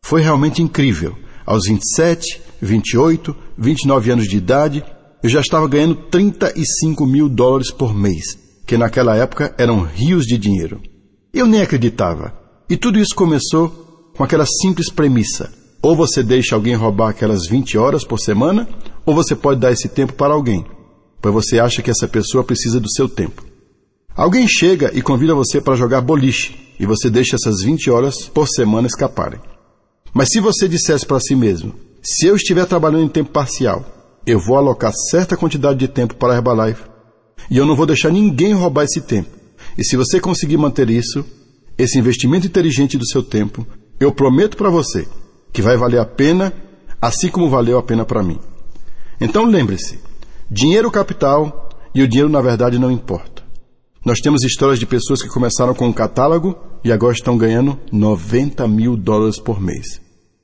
Foi 0.00 0.20
realmente 0.22 0.62
incrível 0.62 1.16
aos 1.44 1.66
27, 1.66 2.40
28, 2.60 3.34
29 3.56 4.10
anos 4.10 4.28
de 4.28 4.36
idade, 4.36 4.84
eu 5.22 5.28
já 5.28 5.40
estava 5.40 5.68
ganhando 5.68 5.94
35 5.94 7.06
mil 7.06 7.28
dólares 7.28 7.70
por 7.70 7.94
mês, 7.94 8.38
que 8.66 8.78
naquela 8.78 9.16
época 9.16 9.54
eram 9.58 9.82
rios 9.82 10.24
de 10.24 10.38
dinheiro. 10.38 10.80
Eu 11.32 11.46
nem 11.46 11.60
acreditava. 11.60 12.32
E 12.68 12.76
tudo 12.76 12.98
isso 12.98 13.14
começou 13.14 14.12
com 14.16 14.24
aquela 14.24 14.46
simples 14.46 14.90
premissa: 14.90 15.52
ou 15.82 15.96
você 15.96 16.22
deixa 16.22 16.54
alguém 16.54 16.74
roubar 16.74 17.10
aquelas 17.10 17.46
20 17.46 17.76
horas 17.78 18.04
por 18.04 18.18
semana, 18.18 18.68
ou 19.04 19.14
você 19.14 19.34
pode 19.34 19.60
dar 19.60 19.72
esse 19.72 19.88
tempo 19.88 20.12
para 20.12 20.34
alguém, 20.34 20.64
pois 21.20 21.34
você 21.34 21.58
acha 21.58 21.82
que 21.82 21.90
essa 21.90 22.06
pessoa 22.06 22.44
precisa 22.44 22.78
do 22.78 22.90
seu 22.90 23.08
tempo. 23.08 23.44
Alguém 24.14 24.46
chega 24.46 24.90
e 24.94 25.00
convida 25.00 25.34
você 25.34 25.60
para 25.60 25.76
jogar 25.76 26.00
boliche, 26.00 26.54
e 26.78 26.86
você 26.86 27.08
deixa 27.08 27.36
essas 27.36 27.62
20 27.62 27.90
horas 27.90 28.28
por 28.28 28.48
semana 28.48 28.86
escaparem. 28.86 29.40
Mas 30.12 30.28
se 30.30 30.40
você 30.40 30.68
dissesse 30.68 31.06
para 31.06 31.20
si 31.20 31.34
mesmo, 31.34 31.74
se 32.02 32.26
eu 32.26 32.36
estiver 32.36 32.66
trabalhando 32.66 33.04
em 33.04 33.08
tempo 33.08 33.30
parcial, 33.30 33.84
eu 34.26 34.38
vou 34.38 34.56
alocar 34.56 34.92
certa 35.10 35.36
quantidade 35.36 35.78
de 35.78 35.88
tempo 35.88 36.14
para 36.14 36.32
a 36.32 36.36
Herbalife 36.36 36.82
e 37.50 37.56
eu 37.56 37.66
não 37.66 37.76
vou 37.76 37.86
deixar 37.86 38.10
ninguém 38.10 38.52
roubar 38.52 38.84
esse 38.84 39.00
tempo. 39.00 39.30
E 39.78 39.84
se 39.84 39.96
você 39.96 40.20
conseguir 40.20 40.56
manter 40.56 40.90
isso, 40.90 41.24
esse 41.78 41.98
investimento 41.98 42.46
inteligente 42.46 42.98
do 42.98 43.06
seu 43.06 43.22
tempo, 43.22 43.66
eu 43.98 44.12
prometo 44.12 44.56
para 44.56 44.70
você 44.70 45.06
que 45.52 45.62
vai 45.62 45.76
valer 45.76 46.00
a 46.00 46.04
pena, 46.04 46.52
assim 47.00 47.28
como 47.28 47.48
valeu 47.48 47.78
a 47.78 47.82
pena 47.82 48.04
para 48.04 48.22
mim. 48.22 48.38
Então 49.20 49.44
lembre-se: 49.44 49.98
dinheiro 50.50 50.90
capital 50.90 51.68
e 51.94 52.02
o 52.02 52.08
dinheiro 52.08 52.30
na 52.30 52.40
verdade 52.40 52.78
não 52.78 52.90
importa. 52.90 53.29
Nós 54.04 54.18
temos 54.20 54.42
histórias 54.42 54.78
de 54.78 54.86
pessoas 54.86 55.20
que 55.20 55.28
começaram 55.28 55.74
com 55.74 55.86
um 55.86 55.92
catálogo 55.92 56.56
e 56.82 56.90
agora 56.90 57.12
estão 57.12 57.36
ganhando 57.36 57.78
90 57.92 58.66
mil 58.66 58.96
dólares 58.96 59.38
por 59.38 59.60
mês. 59.60 60.00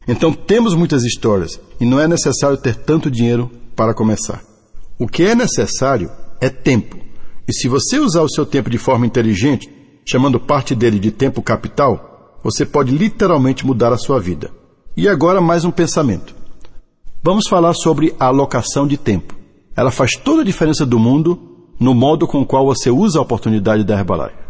Então 0.07 0.31
temos 0.31 0.75
muitas 0.75 1.05
histórias 1.05 1.59
e 1.81 1.87
não 1.87 1.99
é 1.99 2.07
necessário 2.07 2.59
ter 2.59 2.77
tanto 2.77 3.11
dinheiro 3.11 3.51
para 3.75 3.95
começar. 3.95 4.43
O 4.99 5.09
que 5.09 5.23
é 5.23 5.35
necessário 5.35 6.11
é 6.39 6.51
tempo. 6.51 6.99
E 7.49 7.53
se 7.53 7.67
você 7.67 7.99
usar 7.99 8.21
o 8.21 8.29
seu 8.29 8.45
tempo 8.45 8.69
de 8.69 8.77
forma 8.77 9.07
inteligente, 9.07 9.71
chamando 10.05 10.39
parte 10.39 10.75
dele 10.75 10.99
de 10.99 11.11
tempo 11.11 11.41
capital, 11.41 12.39
você 12.45 12.67
pode 12.67 12.93
literalmente 12.97 13.65
mudar 13.65 13.91
a 13.91 13.99
sua 13.99 14.21
vida. 14.21 14.51
E 14.95 15.09
agora 15.09 15.41
mais 15.41 15.65
um 15.65 15.71
pensamento. 15.71 16.35
Vamos 17.23 17.49
falar 17.49 17.73
sobre 17.73 18.15
a 18.21 18.27
alocação 18.27 18.87
de 18.87 18.99
tempo. 18.99 19.35
Ela 19.75 19.91
faz 19.91 20.13
toda 20.13 20.43
a 20.43 20.45
diferença 20.45 20.85
do 20.85 20.99
mundo 20.99 21.56
no 21.79 21.95
modo 21.95 22.27
com 22.27 22.41
o 22.41 22.47
qual 22.47 22.65
você 22.65 22.91
usa 22.91 23.19
a 23.19 23.23
oportunidade 23.23 23.85
da 23.85 23.99
Herbalife. 23.99 24.47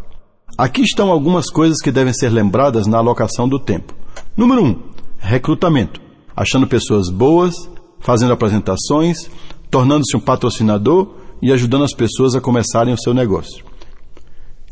Aqui 0.57 0.83
estão 0.83 1.11
algumas 1.11 1.51
coisas 1.51 1.83
que 1.83 1.93
devem 1.93 2.15
ser 2.15 2.31
lembradas 2.31 2.87
na 2.87 2.99
alocação 2.99 3.49
do 3.49 3.59
tempo. 3.59 3.95
Número 4.37 4.63
1. 4.63 4.67
Um, 4.67 4.77
recrutamento. 5.19 6.01
Achando 6.35 6.67
pessoas 6.67 7.11
boas, 7.11 7.55
fazendo 8.01 8.33
apresentações, 8.33 9.31
tornando-se 9.71 10.17
um 10.17 10.21
patrocinador 10.21 11.15
e 11.43 11.53
ajudando 11.53 11.85
as 11.85 11.93
pessoas 11.93 12.35
a 12.35 12.41
começarem 12.41 12.95
o 12.95 12.99
seu 12.99 13.13
negócio. 13.13 13.65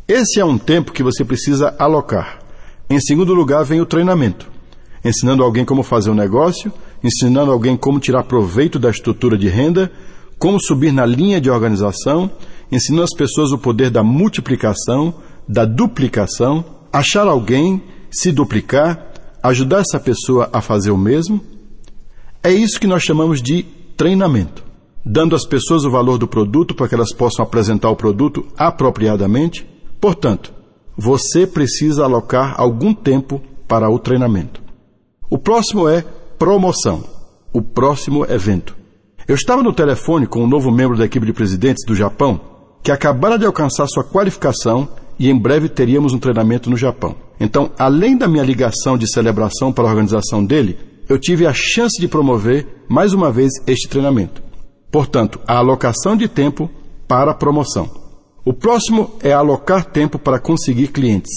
Esse 0.06 0.40
é 0.40 0.44
um 0.44 0.56
tempo 0.56 0.92
que 0.92 1.02
você 1.02 1.24
precisa 1.24 1.74
alocar. 1.78 2.38
Em 2.88 3.00
segundo 3.00 3.34
lugar, 3.34 3.64
vem 3.64 3.80
o 3.80 3.86
treinamento. 3.86 4.50
Ensinando 5.04 5.42
alguém 5.42 5.64
como 5.64 5.82
fazer 5.82 6.10
um 6.10 6.14
negócio, 6.14 6.72
ensinando 7.02 7.50
alguém 7.50 7.76
como 7.76 8.00
tirar 8.00 8.24
proveito 8.24 8.78
da 8.78 8.90
estrutura 8.90 9.36
de 9.36 9.48
renda 9.48 9.90
como 10.44 10.60
subir 10.60 10.92
na 10.92 11.06
linha 11.06 11.40
de 11.40 11.48
organização, 11.48 12.30
ensinando 12.70 13.04
as 13.04 13.16
pessoas 13.16 13.50
o 13.50 13.56
poder 13.56 13.88
da 13.88 14.02
multiplicação, 14.02 15.14
da 15.48 15.64
duplicação, 15.64 16.62
achar 16.92 17.26
alguém, 17.26 17.82
se 18.10 18.30
duplicar, 18.30 19.10
ajudar 19.42 19.80
essa 19.80 19.98
pessoa 19.98 20.50
a 20.52 20.60
fazer 20.60 20.90
o 20.90 20.98
mesmo. 20.98 21.40
É 22.42 22.52
isso 22.52 22.78
que 22.78 22.86
nós 22.86 23.02
chamamos 23.02 23.40
de 23.40 23.62
treinamento, 23.96 24.62
dando 25.02 25.34
às 25.34 25.46
pessoas 25.46 25.82
o 25.86 25.90
valor 25.90 26.18
do 26.18 26.28
produto 26.28 26.74
para 26.74 26.88
que 26.88 26.94
elas 26.94 27.14
possam 27.14 27.42
apresentar 27.42 27.88
o 27.88 27.96
produto 27.96 28.46
apropriadamente. 28.54 29.66
Portanto, 29.98 30.52
você 30.94 31.46
precisa 31.46 32.04
alocar 32.04 32.60
algum 32.60 32.92
tempo 32.92 33.40
para 33.66 33.88
o 33.88 33.98
treinamento. 33.98 34.60
O 35.30 35.38
próximo 35.38 35.88
é 35.88 36.04
promoção, 36.38 37.02
o 37.50 37.62
próximo 37.62 38.26
evento. 38.26 38.83
Eu 39.26 39.34
estava 39.34 39.62
no 39.62 39.72
telefone 39.72 40.26
com 40.26 40.44
um 40.44 40.46
novo 40.46 40.70
membro 40.70 40.98
da 40.98 41.06
equipe 41.06 41.24
de 41.24 41.32
presidentes 41.32 41.82
do 41.86 41.94
Japão 41.94 42.38
que 42.82 42.92
acabara 42.92 43.38
de 43.38 43.46
alcançar 43.46 43.86
sua 43.86 44.04
qualificação 44.04 44.86
e 45.18 45.30
em 45.30 45.38
breve 45.38 45.70
teríamos 45.70 46.12
um 46.12 46.18
treinamento 46.18 46.68
no 46.68 46.76
Japão. 46.76 47.16
Então, 47.40 47.70
além 47.78 48.18
da 48.18 48.28
minha 48.28 48.44
ligação 48.44 48.98
de 48.98 49.10
celebração 49.10 49.72
para 49.72 49.84
a 49.84 49.88
organização 49.88 50.44
dele, 50.44 50.76
eu 51.08 51.18
tive 51.18 51.46
a 51.46 51.54
chance 51.54 51.98
de 51.98 52.06
promover 52.06 52.84
mais 52.86 53.14
uma 53.14 53.32
vez 53.32 53.50
este 53.66 53.88
treinamento. 53.88 54.42
Portanto, 54.92 55.40
a 55.46 55.56
alocação 55.56 56.14
de 56.14 56.28
tempo 56.28 56.70
para 57.08 57.30
a 57.30 57.34
promoção. 57.34 57.88
O 58.44 58.52
próximo 58.52 59.12
é 59.22 59.32
alocar 59.32 59.86
tempo 59.86 60.18
para 60.18 60.38
conseguir 60.38 60.88
clientes. 60.88 61.32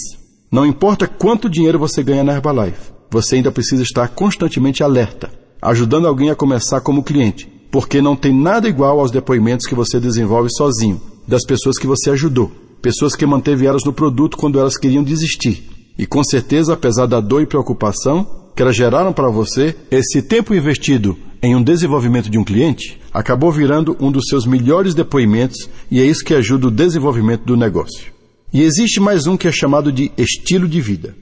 Não 0.52 0.66
importa 0.66 1.08
quanto 1.08 1.48
dinheiro 1.48 1.78
você 1.78 2.02
ganha 2.02 2.22
na 2.22 2.34
Herbalife, 2.34 2.92
você 3.10 3.36
ainda 3.36 3.50
precisa 3.50 3.82
estar 3.82 4.08
constantemente 4.08 4.82
alerta, 4.82 5.30
ajudando 5.62 6.06
alguém 6.06 6.28
a 6.28 6.36
começar 6.36 6.82
como 6.82 7.02
cliente 7.02 7.57
porque 7.70 8.00
não 8.00 8.16
tem 8.16 8.34
nada 8.34 8.68
igual 8.68 9.00
aos 9.00 9.10
depoimentos 9.10 9.66
que 9.66 9.74
você 9.74 10.00
desenvolve 10.00 10.48
sozinho, 10.50 11.00
das 11.26 11.44
pessoas 11.44 11.78
que 11.78 11.86
você 11.86 12.10
ajudou, 12.10 12.50
pessoas 12.80 13.14
que 13.14 13.26
manteve 13.26 13.66
elas 13.66 13.84
no 13.84 13.92
produto 13.92 14.36
quando 14.36 14.58
elas 14.58 14.76
queriam 14.76 15.02
desistir. 15.02 15.68
E 15.98 16.06
com 16.06 16.22
certeza, 16.24 16.74
apesar 16.74 17.06
da 17.06 17.20
dor 17.20 17.42
e 17.42 17.46
preocupação 17.46 18.26
que 18.54 18.62
elas 18.62 18.76
geraram 18.76 19.12
para 19.12 19.28
você, 19.28 19.76
esse 19.90 20.22
tempo 20.22 20.54
investido 20.54 21.16
em 21.42 21.54
um 21.54 21.62
desenvolvimento 21.62 22.28
de 22.28 22.38
um 22.38 22.44
cliente 22.44 22.98
acabou 23.12 23.52
virando 23.52 23.96
um 24.00 24.10
dos 24.10 24.24
seus 24.28 24.46
melhores 24.46 24.94
depoimentos 24.94 25.68
e 25.90 26.00
é 26.00 26.04
isso 26.04 26.24
que 26.24 26.34
ajuda 26.34 26.68
o 26.68 26.70
desenvolvimento 26.70 27.44
do 27.44 27.56
negócio. 27.56 28.12
E 28.52 28.62
existe 28.62 28.98
mais 28.98 29.26
um 29.26 29.36
que 29.36 29.46
é 29.46 29.52
chamado 29.52 29.92
de 29.92 30.10
estilo 30.16 30.66
de 30.66 30.80
vida. 30.80 31.14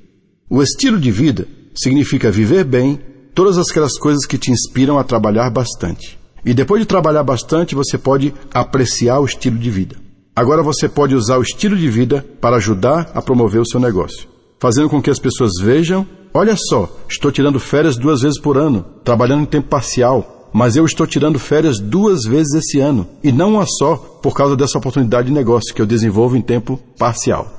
O 0.48 0.62
estilo 0.62 0.98
de 0.98 1.10
vida 1.10 1.48
significa 1.74 2.30
viver 2.30 2.64
bem 2.64 3.00
todas 3.34 3.58
aquelas 3.58 3.98
coisas 3.98 4.24
que 4.24 4.38
te 4.38 4.50
inspiram 4.50 4.98
a 4.98 5.04
trabalhar 5.04 5.50
bastante. 5.50 6.18
E 6.46 6.54
depois 6.54 6.80
de 6.80 6.86
trabalhar 6.86 7.24
bastante, 7.24 7.74
você 7.74 7.98
pode 7.98 8.32
apreciar 8.54 9.18
o 9.18 9.24
estilo 9.24 9.58
de 9.58 9.68
vida. 9.68 9.96
Agora 10.34 10.62
você 10.62 10.88
pode 10.88 11.12
usar 11.12 11.38
o 11.38 11.42
estilo 11.42 11.76
de 11.76 11.90
vida 11.90 12.24
para 12.40 12.54
ajudar 12.54 13.10
a 13.14 13.20
promover 13.20 13.60
o 13.60 13.66
seu 13.66 13.80
negócio, 13.80 14.28
fazendo 14.60 14.88
com 14.88 15.02
que 15.02 15.10
as 15.10 15.18
pessoas 15.18 15.50
vejam: 15.60 16.06
olha 16.32 16.54
só, 16.56 16.88
estou 17.10 17.32
tirando 17.32 17.58
férias 17.58 17.96
duas 17.96 18.20
vezes 18.20 18.40
por 18.40 18.56
ano, 18.56 18.84
trabalhando 19.02 19.42
em 19.42 19.46
tempo 19.46 19.66
parcial, 19.66 20.48
mas 20.52 20.76
eu 20.76 20.84
estou 20.84 21.04
tirando 21.04 21.36
férias 21.36 21.80
duas 21.80 22.22
vezes 22.22 22.54
esse 22.54 22.78
ano, 22.78 23.08
e 23.24 23.32
não 23.32 23.54
uma 23.54 23.66
só 23.66 23.96
por 23.96 24.32
causa 24.32 24.54
dessa 24.54 24.78
oportunidade 24.78 25.26
de 25.26 25.34
negócio 25.34 25.74
que 25.74 25.82
eu 25.82 25.86
desenvolvo 25.86 26.36
em 26.36 26.42
tempo 26.42 26.78
parcial. 26.96 27.50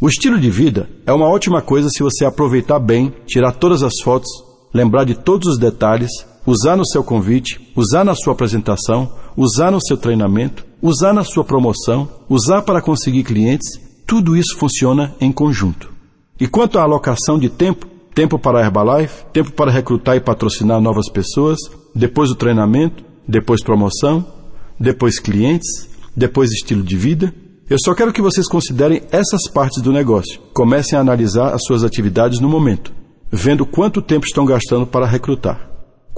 O 0.00 0.08
estilo 0.08 0.38
de 0.38 0.48
vida 0.48 0.88
é 1.04 1.12
uma 1.12 1.26
ótima 1.26 1.60
coisa 1.60 1.88
se 1.88 2.04
você 2.04 2.24
aproveitar 2.24 2.78
bem, 2.78 3.12
tirar 3.26 3.50
todas 3.50 3.82
as 3.82 3.94
fotos, 4.04 4.30
lembrar 4.72 5.02
de 5.02 5.16
todos 5.16 5.48
os 5.48 5.58
detalhes 5.58 6.10
usar 6.48 6.76
no 6.76 6.86
seu 6.86 7.04
convite, 7.04 7.60
usar 7.76 8.04
na 8.04 8.14
sua 8.14 8.32
apresentação, 8.32 9.12
usar 9.36 9.70
no 9.70 9.80
seu 9.82 9.98
treinamento, 9.98 10.64
usar 10.80 11.12
na 11.12 11.22
sua 11.22 11.44
promoção, 11.44 12.08
usar 12.26 12.62
para 12.62 12.80
conseguir 12.80 13.22
clientes, 13.22 13.78
tudo 14.06 14.34
isso 14.34 14.56
funciona 14.56 15.14
em 15.20 15.30
conjunto. 15.30 15.92
E 16.40 16.48
quanto 16.48 16.78
à 16.78 16.82
alocação 16.82 17.38
de 17.38 17.50
tempo, 17.50 17.86
tempo 18.14 18.38
para 18.38 18.60
a 18.60 18.64
Herbalife, 18.64 19.26
tempo 19.30 19.52
para 19.52 19.70
recrutar 19.70 20.16
e 20.16 20.20
patrocinar 20.20 20.80
novas 20.80 21.10
pessoas, 21.10 21.58
depois 21.94 22.30
o 22.30 22.34
treinamento, 22.34 23.04
depois 23.26 23.62
promoção, 23.62 24.24
depois 24.80 25.18
clientes, 25.18 25.90
depois 26.16 26.50
estilo 26.50 26.82
de 26.82 26.96
vida, 26.96 27.34
eu 27.68 27.76
só 27.84 27.94
quero 27.94 28.12
que 28.12 28.22
vocês 28.22 28.48
considerem 28.48 29.02
essas 29.12 29.50
partes 29.52 29.82
do 29.82 29.92
negócio. 29.92 30.40
Comecem 30.54 30.96
a 30.96 31.02
analisar 31.02 31.52
as 31.52 31.60
suas 31.66 31.84
atividades 31.84 32.40
no 32.40 32.48
momento, 32.48 32.90
vendo 33.30 33.66
quanto 33.66 34.00
tempo 34.00 34.24
estão 34.24 34.46
gastando 34.46 34.86
para 34.86 35.06
recrutar. 35.06 35.67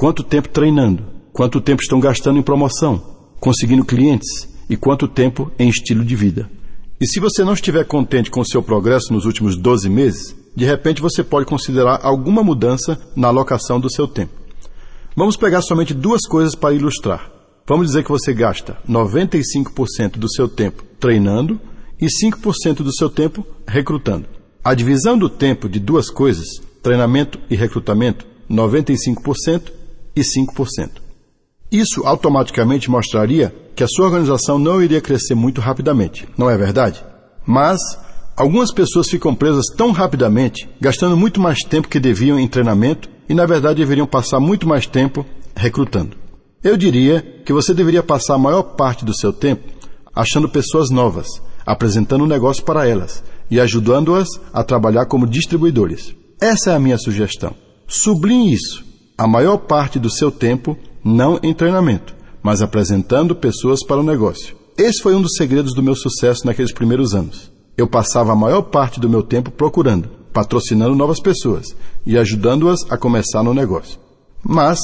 Quanto 0.00 0.24
tempo 0.24 0.48
treinando? 0.48 1.04
Quanto 1.30 1.60
tempo 1.60 1.82
estão 1.82 2.00
gastando 2.00 2.38
em 2.38 2.42
promoção? 2.42 3.02
Conseguindo 3.38 3.84
clientes? 3.84 4.48
E 4.70 4.74
quanto 4.74 5.06
tempo 5.06 5.52
em 5.58 5.68
estilo 5.68 6.02
de 6.02 6.16
vida? 6.16 6.50
E 6.98 7.06
se 7.06 7.20
você 7.20 7.44
não 7.44 7.52
estiver 7.52 7.84
contente 7.84 8.30
com 8.30 8.40
o 8.40 8.46
seu 8.46 8.62
progresso 8.62 9.12
nos 9.12 9.26
últimos 9.26 9.58
12 9.58 9.90
meses, 9.90 10.34
de 10.56 10.64
repente 10.64 11.02
você 11.02 11.22
pode 11.22 11.44
considerar 11.44 12.00
alguma 12.02 12.42
mudança 12.42 12.98
na 13.14 13.28
alocação 13.28 13.78
do 13.78 13.92
seu 13.92 14.08
tempo. 14.08 14.32
Vamos 15.14 15.36
pegar 15.36 15.60
somente 15.60 15.92
duas 15.92 16.22
coisas 16.22 16.54
para 16.54 16.74
ilustrar. 16.74 17.30
Vamos 17.68 17.88
dizer 17.88 18.02
que 18.02 18.10
você 18.10 18.32
gasta 18.32 18.78
95% 18.88 20.12
do 20.12 20.32
seu 20.32 20.48
tempo 20.48 20.82
treinando 20.98 21.60
e 22.00 22.06
5% 22.06 22.76
do 22.76 22.94
seu 22.94 23.10
tempo 23.10 23.46
recrutando. 23.68 24.26
A 24.64 24.72
divisão 24.72 25.18
do 25.18 25.28
tempo 25.28 25.68
de 25.68 25.78
duas 25.78 26.08
coisas, 26.08 26.46
treinamento 26.82 27.38
e 27.50 27.54
recrutamento, 27.54 28.24
95% 28.50 29.64
e 29.64 29.79
5%. 30.18 31.10
Isso 31.70 32.04
automaticamente 32.04 32.90
mostraria 32.90 33.54
que 33.76 33.84
a 33.84 33.88
sua 33.88 34.06
organização 34.06 34.58
não 34.58 34.82
iria 34.82 35.00
crescer 35.00 35.34
muito 35.34 35.60
rapidamente, 35.60 36.26
não 36.36 36.50
é 36.50 36.56
verdade? 36.56 37.04
Mas 37.46 37.80
algumas 38.36 38.72
pessoas 38.72 39.08
ficam 39.08 39.34
presas 39.34 39.66
tão 39.76 39.92
rapidamente, 39.92 40.68
gastando 40.80 41.16
muito 41.16 41.40
mais 41.40 41.60
tempo 41.60 41.88
que 41.88 42.00
deviam 42.00 42.38
em 42.38 42.48
treinamento 42.48 43.08
e, 43.28 43.34
na 43.34 43.46
verdade, 43.46 43.78
deveriam 43.78 44.06
passar 44.06 44.40
muito 44.40 44.66
mais 44.66 44.86
tempo 44.86 45.24
recrutando. 45.54 46.16
Eu 46.62 46.76
diria 46.76 47.22
que 47.44 47.52
você 47.52 47.72
deveria 47.72 48.02
passar 48.02 48.34
a 48.34 48.38
maior 48.38 48.62
parte 48.62 49.04
do 49.04 49.16
seu 49.16 49.32
tempo 49.32 49.68
achando 50.14 50.48
pessoas 50.48 50.90
novas, 50.90 51.28
apresentando 51.64 52.24
um 52.24 52.28
negócio 52.28 52.64
para 52.64 52.86
elas 52.86 53.22
e 53.48 53.60
ajudando-as 53.60 54.28
a 54.52 54.64
trabalhar 54.64 55.06
como 55.06 55.26
distribuidores. 55.26 56.14
Essa 56.40 56.72
é 56.72 56.74
a 56.74 56.80
minha 56.80 56.98
sugestão. 56.98 57.54
Sublinhe 57.86 58.54
isso 58.54 58.89
a 59.20 59.26
maior 59.26 59.58
parte 59.58 59.98
do 59.98 60.08
seu 60.10 60.30
tempo 60.30 60.78
não 61.04 61.38
em 61.42 61.52
treinamento, 61.52 62.16
mas 62.42 62.62
apresentando 62.62 63.36
pessoas 63.36 63.84
para 63.84 64.00
o 64.00 64.02
negócio. 64.02 64.56
Esse 64.78 65.02
foi 65.02 65.14
um 65.14 65.20
dos 65.20 65.34
segredos 65.36 65.74
do 65.74 65.82
meu 65.82 65.94
sucesso 65.94 66.46
naqueles 66.46 66.72
primeiros 66.72 67.14
anos. 67.14 67.52
Eu 67.76 67.86
passava 67.86 68.32
a 68.32 68.34
maior 68.34 68.62
parte 68.62 68.98
do 68.98 69.10
meu 69.10 69.22
tempo 69.22 69.50
procurando, 69.50 70.08
patrocinando 70.32 70.94
novas 70.94 71.20
pessoas 71.20 71.76
e 72.06 72.16
ajudando-as 72.16 72.90
a 72.90 72.96
começar 72.96 73.42
no 73.42 73.52
negócio. 73.52 74.00
Mas, 74.42 74.78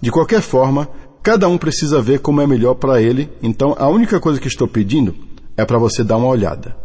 de 0.00 0.12
qualquer 0.12 0.40
forma, 0.40 0.88
cada 1.20 1.48
um 1.48 1.58
precisa 1.58 2.00
ver 2.00 2.20
como 2.20 2.40
é 2.40 2.46
melhor 2.46 2.74
para 2.74 3.02
ele, 3.02 3.28
então 3.42 3.74
a 3.76 3.88
única 3.88 4.20
coisa 4.20 4.38
que 4.38 4.46
estou 4.46 4.68
pedindo 4.68 5.16
é 5.56 5.64
para 5.64 5.78
você 5.78 6.04
dar 6.04 6.16
uma 6.16 6.28
olhada. 6.28 6.76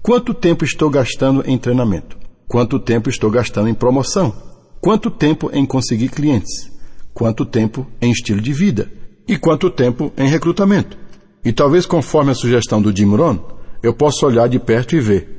Quanto 0.00 0.32
tempo 0.32 0.64
estou 0.64 0.88
gastando 0.88 1.44
em 1.46 1.58
treinamento? 1.58 2.16
Quanto 2.48 2.78
tempo 2.78 3.10
estou 3.10 3.30
gastando 3.30 3.68
em 3.68 3.74
promoção? 3.74 4.55
Quanto 4.80 5.10
tempo 5.10 5.50
em 5.52 5.66
conseguir 5.66 6.08
clientes? 6.08 6.70
Quanto 7.12 7.44
tempo 7.44 7.86
em 8.00 8.10
estilo 8.10 8.40
de 8.40 8.52
vida? 8.52 8.90
E 9.26 9.36
quanto 9.36 9.70
tempo 9.70 10.12
em 10.16 10.28
recrutamento? 10.28 10.96
E 11.44 11.52
talvez 11.52 11.86
conforme 11.86 12.32
a 12.32 12.34
sugestão 12.34 12.80
do 12.80 12.94
Jim 12.94 13.14
Rohn, 13.14 13.38
eu 13.82 13.94
possa 13.94 14.26
olhar 14.26 14.48
de 14.48 14.58
perto 14.58 14.94
e 14.94 15.00
ver. 15.00 15.36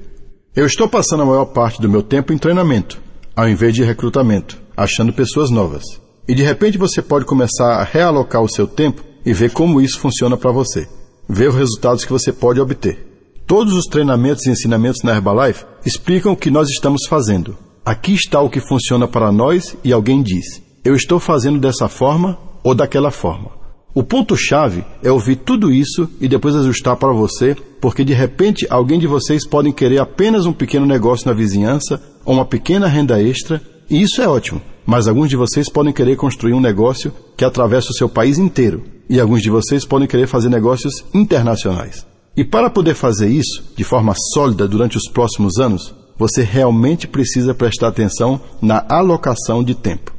Eu 0.55 0.65
estou 0.65 0.87
passando 0.87 1.23
a 1.23 1.25
maior 1.25 1.45
parte 1.45 1.81
do 1.81 1.89
meu 1.89 2.01
tempo 2.01 2.33
em 2.33 2.37
treinamento, 2.37 2.99
ao 3.35 3.47
invés 3.47 3.73
de 3.73 3.83
recrutamento, 3.83 4.57
achando 4.75 5.13
pessoas 5.13 5.51
novas. 5.51 5.83
E 6.27 6.33
de 6.33 6.43
repente 6.43 6.77
você 6.77 7.01
pode 7.01 7.25
começar 7.25 7.75
a 7.75 7.83
realocar 7.83 8.41
o 8.41 8.49
seu 8.49 8.67
tempo 8.67 9.03
e 9.25 9.33
ver 9.33 9.51
como 9.51 9.79
isso 9.79 9.99
funciona 9.99 10.35
para 10.35 10.51
você. 10.51 10.87
Ver 11.29 11.49
os 11.49 11.55
resultados 11.55 12.03
que 12.03 12.11
você 12.11 12.33
pode 12.33 12.59
obter. 12.59 13.05
Todos 13.45 13.73
os 13.73 13.85
treinamentos 13.85 14.45
e 14.45 14.49
ensinamentos 14.49 15.03
na 15.03 15.15
Herbalife 15.15 15.65
explicam 15.85 16.33
o 16.33 16.37
que 16.37 16.49
nós 16.49 16.69
estamos 16.69 17.05
fazendo. 17.07 17.57
Aqui 17.87 18.15
está 18.15 18.41
o 18.41 18.49
que 18.49 18.59
funciona 18.59 19.07
para 19.07 19.31
nós 19.31 19.77
e 19.81 19.93
alguém 19.93 20.21
diz: 20.21 20.61
Eu 20.83 20.93
estou 20.93 21.21
fazendo 21.21 21.57
dessa 21.57 21.87
forma 21.87 22.37
ou 22.61 22.75
daquela 22.75 23.11
forma. 23.11 23.49
O 23.95 24.03
ponto-chave 24.03 24.83
é 25.01 25.09
ouvir 25.09 25.37
tudo 25.37 25.71
isso 25.71 26.09
e 26.19 26.27
depois 26.27 26.53
ajustar 26.53 26.97
para 26.97 27.13
você, 27.13 27.55
porque 27.79 28.03
de 28.03 28.11
repente 28.11 28.67
alguém 28.69 28.99
de 28.99 29.07
vocês 29.07 29.47
pode 29.47 29.71
querer 29.71 29.99
apenas 29.99 30.45
um 30.45 30.51
pequeno 30.51 30.85
negócio 30.85 31.29
na 31.29 31.33
vizinhança 31.33 32.03
ou 32.25 32.33
uma 32.33 32.43
pequena 32.43 32.87
renda 32.87 33.23
extra, 33.23 33.61
e 33.89 34.01
isso 34.01 34.21
é 34.21 34.27
ótimo. 34.27 34.61
Mas 34.85 35.07
alguns 35.07 35.29
de 35.29 35.37
vocês 35.37 35.69
podem 35.69 35.93
querer 35.93 36.17
construir 36.17 36.51
um 36.51 36.59
negócio 36.59 37.13
que 37.37 37.45
atravessa 37.45 37.91
o 37.91 37.95
seu 37.95 38.09
país 38.09 38.37
inteiro, 38.37 38.83
e 39.09 39.17
alguns 39.17 39.41
de 39.41 39.49
vocês 39.49 39.85
podem 39.85 40.09
querer 40.09 40.27
fazer 40.27 40.49
negócios 40.49 41.05
internacionais. 41.13 42.05
E 42.35 42.43
para 42.43 42.69
poder 42.69 42.95
fazer 42.95 43.29
isso 43.29 43.63
de 43.77 43.85
forma 43.85 44.13
sólida 44.33 44.67
durante 44.67 44.97
os 44.97 45.09
próximos 45.09 45.57
anos, 45.57 45.95
você 46.17 46.41
realmente 46.41 47.07
precisa 47.07 47.53
prestar 47.53 47.89
atenção 47.89 48.39
na 48.61 48.85
alocação 48.89 49.63
de 49.63 49.75
tempo. 49.75 50.13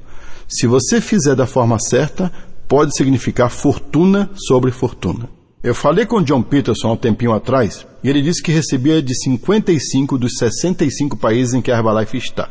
Se 0.46 0.66
você 0.66 1.00
fizer 1.00 1.34
da 1.34 1.46
forma 1.46 1.78
certa, 1.78 2.32
pode 2.66 2.96
significar 2.96 3.50
fortuna 3.50 4.30
sobre 4.34 4.70
fortuna. 4.70 5.28
Eu 5.62 5.74
falei 5.74 6.06
com 6.06 6.22
John 6.22 6.42
Peterson 6.42 6.88
há 6.88 6.92
um 6.92 6.96
tempinho 6.96 7.32
atrás 7.32 7.86
e 8.02 8.08
ele 8.08 8.22
disse 8.22 8.42
que 8.42 8.52
recebia 8.52 9.02
de 9.02 9.14
55 9.14 10.16
dos 10.16 10.36
65 10.38 11.16
países 11.16 11.54
em 11.54 11.60
que 11.60 11.72
a 11.72 11.76
Herbalife 11.76 12.16
está. 12.16 12.48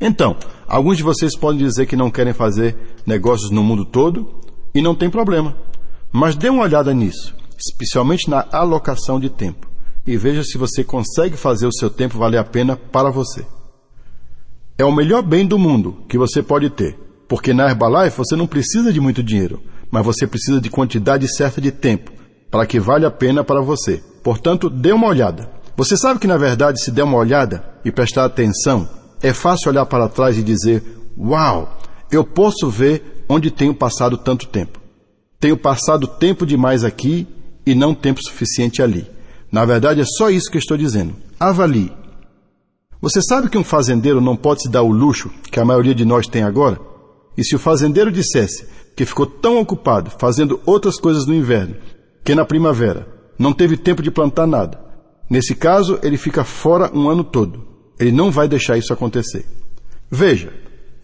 Então, 0.00 0.36
alguns 0.66 0.96
de 0.96 1.02
vocês 1.02 1.36
podem 1.36 1.58
dizer 1.58 1.86
que 1.86 1.96
não 1.96 2.10
querem 2.10 2.32
fazer 2.32 2.76
negócios 3.04 3.50
no 3.50 3.62
mundo 3.62 3.84
todo 3.84 4.40
e 4.74 4.80
não 4.80 4.94
tem 4.94 5.10
problema. 5.10 5.56
Mas 6.10 6.36
dê 6.36 6.48
uma 6.48 6.62
olhada 6.62 6.94
nisso, 6.94 7.34
especialmente 7.58 8.30
na 8.30 8.46
alocação 8.50 9.20
de 9.20 9.28
tempo, 9.28 9.68
e 10.06 10.16
veja 10.16 10.42
se 10.42 10.56
você 10.56 10.82
consegue 10.82 11.36
fazer 11.36 11.66
o 11.66 11.72
seu 11.72 11.90
tempo 11.90 12.18
valer 12.18 12.38
a 12.38 12.44
pena 12.44 12.76
para 12.76 13.10
você. 13.10 13.44
É 14.78 14.84
o 14.84 14.92
melhor 14.92 15.22
bem 15.22 15.46
do 15.46 15.58
mundo 15.58 16.04
que 16.08 16.16
você 16.16 16.42
pode 16.42 16.70
ter 16.70 17.08
porque 17.28 17.52
na 17.52 17.68
Herbalife 17.68 18.16
você 18.16 18.34
não 18.34 18.46
precisa 18.46 18.90
de 18.90 19.00
muito 19.00 19.22
dinheiro, 19.22 19.62
mas 19.90 20.04
você 20.04 20.26
precisa 20.26 20.60
de 20.60 20.70
quantidade 20.70 21.28
certa 21.28 21.60
de 21.60 21.70
tempo 21.70 22.10
para 22.50 22.66
que 22.66 22.80
vale 22.80 23.04
a 23.04 23.10
pena 23.10 23.44
para 23.44 23.60
você. 23.60 24.02
Portanto, 24.24 24.70
dê 24.70 24.90
uma 24.90 25.06
olhada. 25.06 25.50
Você 25.76 25.96
sabe 25.96 26.18
que 26.18 26.26
na 26.26 26.38
verdade, 26.38 26.82
se 26.82 26.90
der 26.90 27.04
uma 27.04 27.18
olhada 27.18 27.62
e 27.84 27.92
prestar 27.92 28.24
atenção, 28.24 28.88
é 29.22 29.32
fácil 29.32 29.70
olhar 29.70 29.84
para 29.84 30.08
trás 30.08 30.38
e 30.38 30.42
dizer: 30.42 30.82
Uau, 31.16 31.78
eu 32.10 32.24
posso 32.24 32.70
ver 32.70 33.24
onde 33.28 33.50
tenho 33.50 33.74
passado 33.74 34.16
tanto 34.16 34.48
tempo. 34.48 34.80
Tenho 35.38 35.56
passado 35.56 36.06
tempo 36.06 36.46
demais 36.46 36.82
aqui 36.82 37.26
e 37.66 37.74
não 37.74 37.94
tempo 37.94 38.20
suficiente 38.22 38.82
ali. 38.82 39.06
Na 39.50 39.64
verdade, 39.64 40.00
é 40.00 40.04
só 40.04 40.30
isso 40.30 40.50
que 40.50 40.58
estou 40.58 40.76
dizendo. 40.76 41.14
Avalie. 41.38 41.92
Você 43.00 43.22
sabe 43.22 43.48
que 43.48 43.56
um 43.56 43.64
fazendeiro 43.64 44.20
não 44.20 44.36
pode 44.36 44.62
se 44.62 44.68
dar 44.68 44.82
o 44.82 44.90
luxo 44.90 45.30
que 45.50 45.60
a 45.60 45.64
maioria 45.64 45.94
de 45.94 46.04
nós 46.04 46.26
tem 46.26 46.42
agora? 46.42 46.78
E 47.36 47.44
se 47.44 47.54
o 47.54 47.58
fazendeiro 47.58 48.10
dissesse 48.10 48.66
que 48.96 49.06
ficou 49.06 49.24
tão 49.24 49.58
ocupado 49.60 50.10
fazendo 50.18 50.60
outras 50.66 50.98
coisas 50.98 51.24
no 51.24 51.34
inverno 51.34 51.76
que 52.24 52.34
na 52.34 52.44
primavera 52.44 53.06
não 53.38 53.52
teve 53.52 53.76
tempo 53.76 54.02
de 54.02 54.10
plantar 54.10 54.46
nada, 54.46 54.80
nesse 55.30 55.54
caso 55.54 56.00
ele 56.02 56.16
fica 56.16 56.42
fora 56.42 56.90
um 56.92 57.08
ano 57.08 57.22
todo. 57.22 57.64
Ele 57.98 58.10
não 58.10 58.30
vai 58.30 58.48
deixar 58.48 58.76
isso 58.76 58.92
acontecer. 58.92 59.46
Veja, 60.10 60.52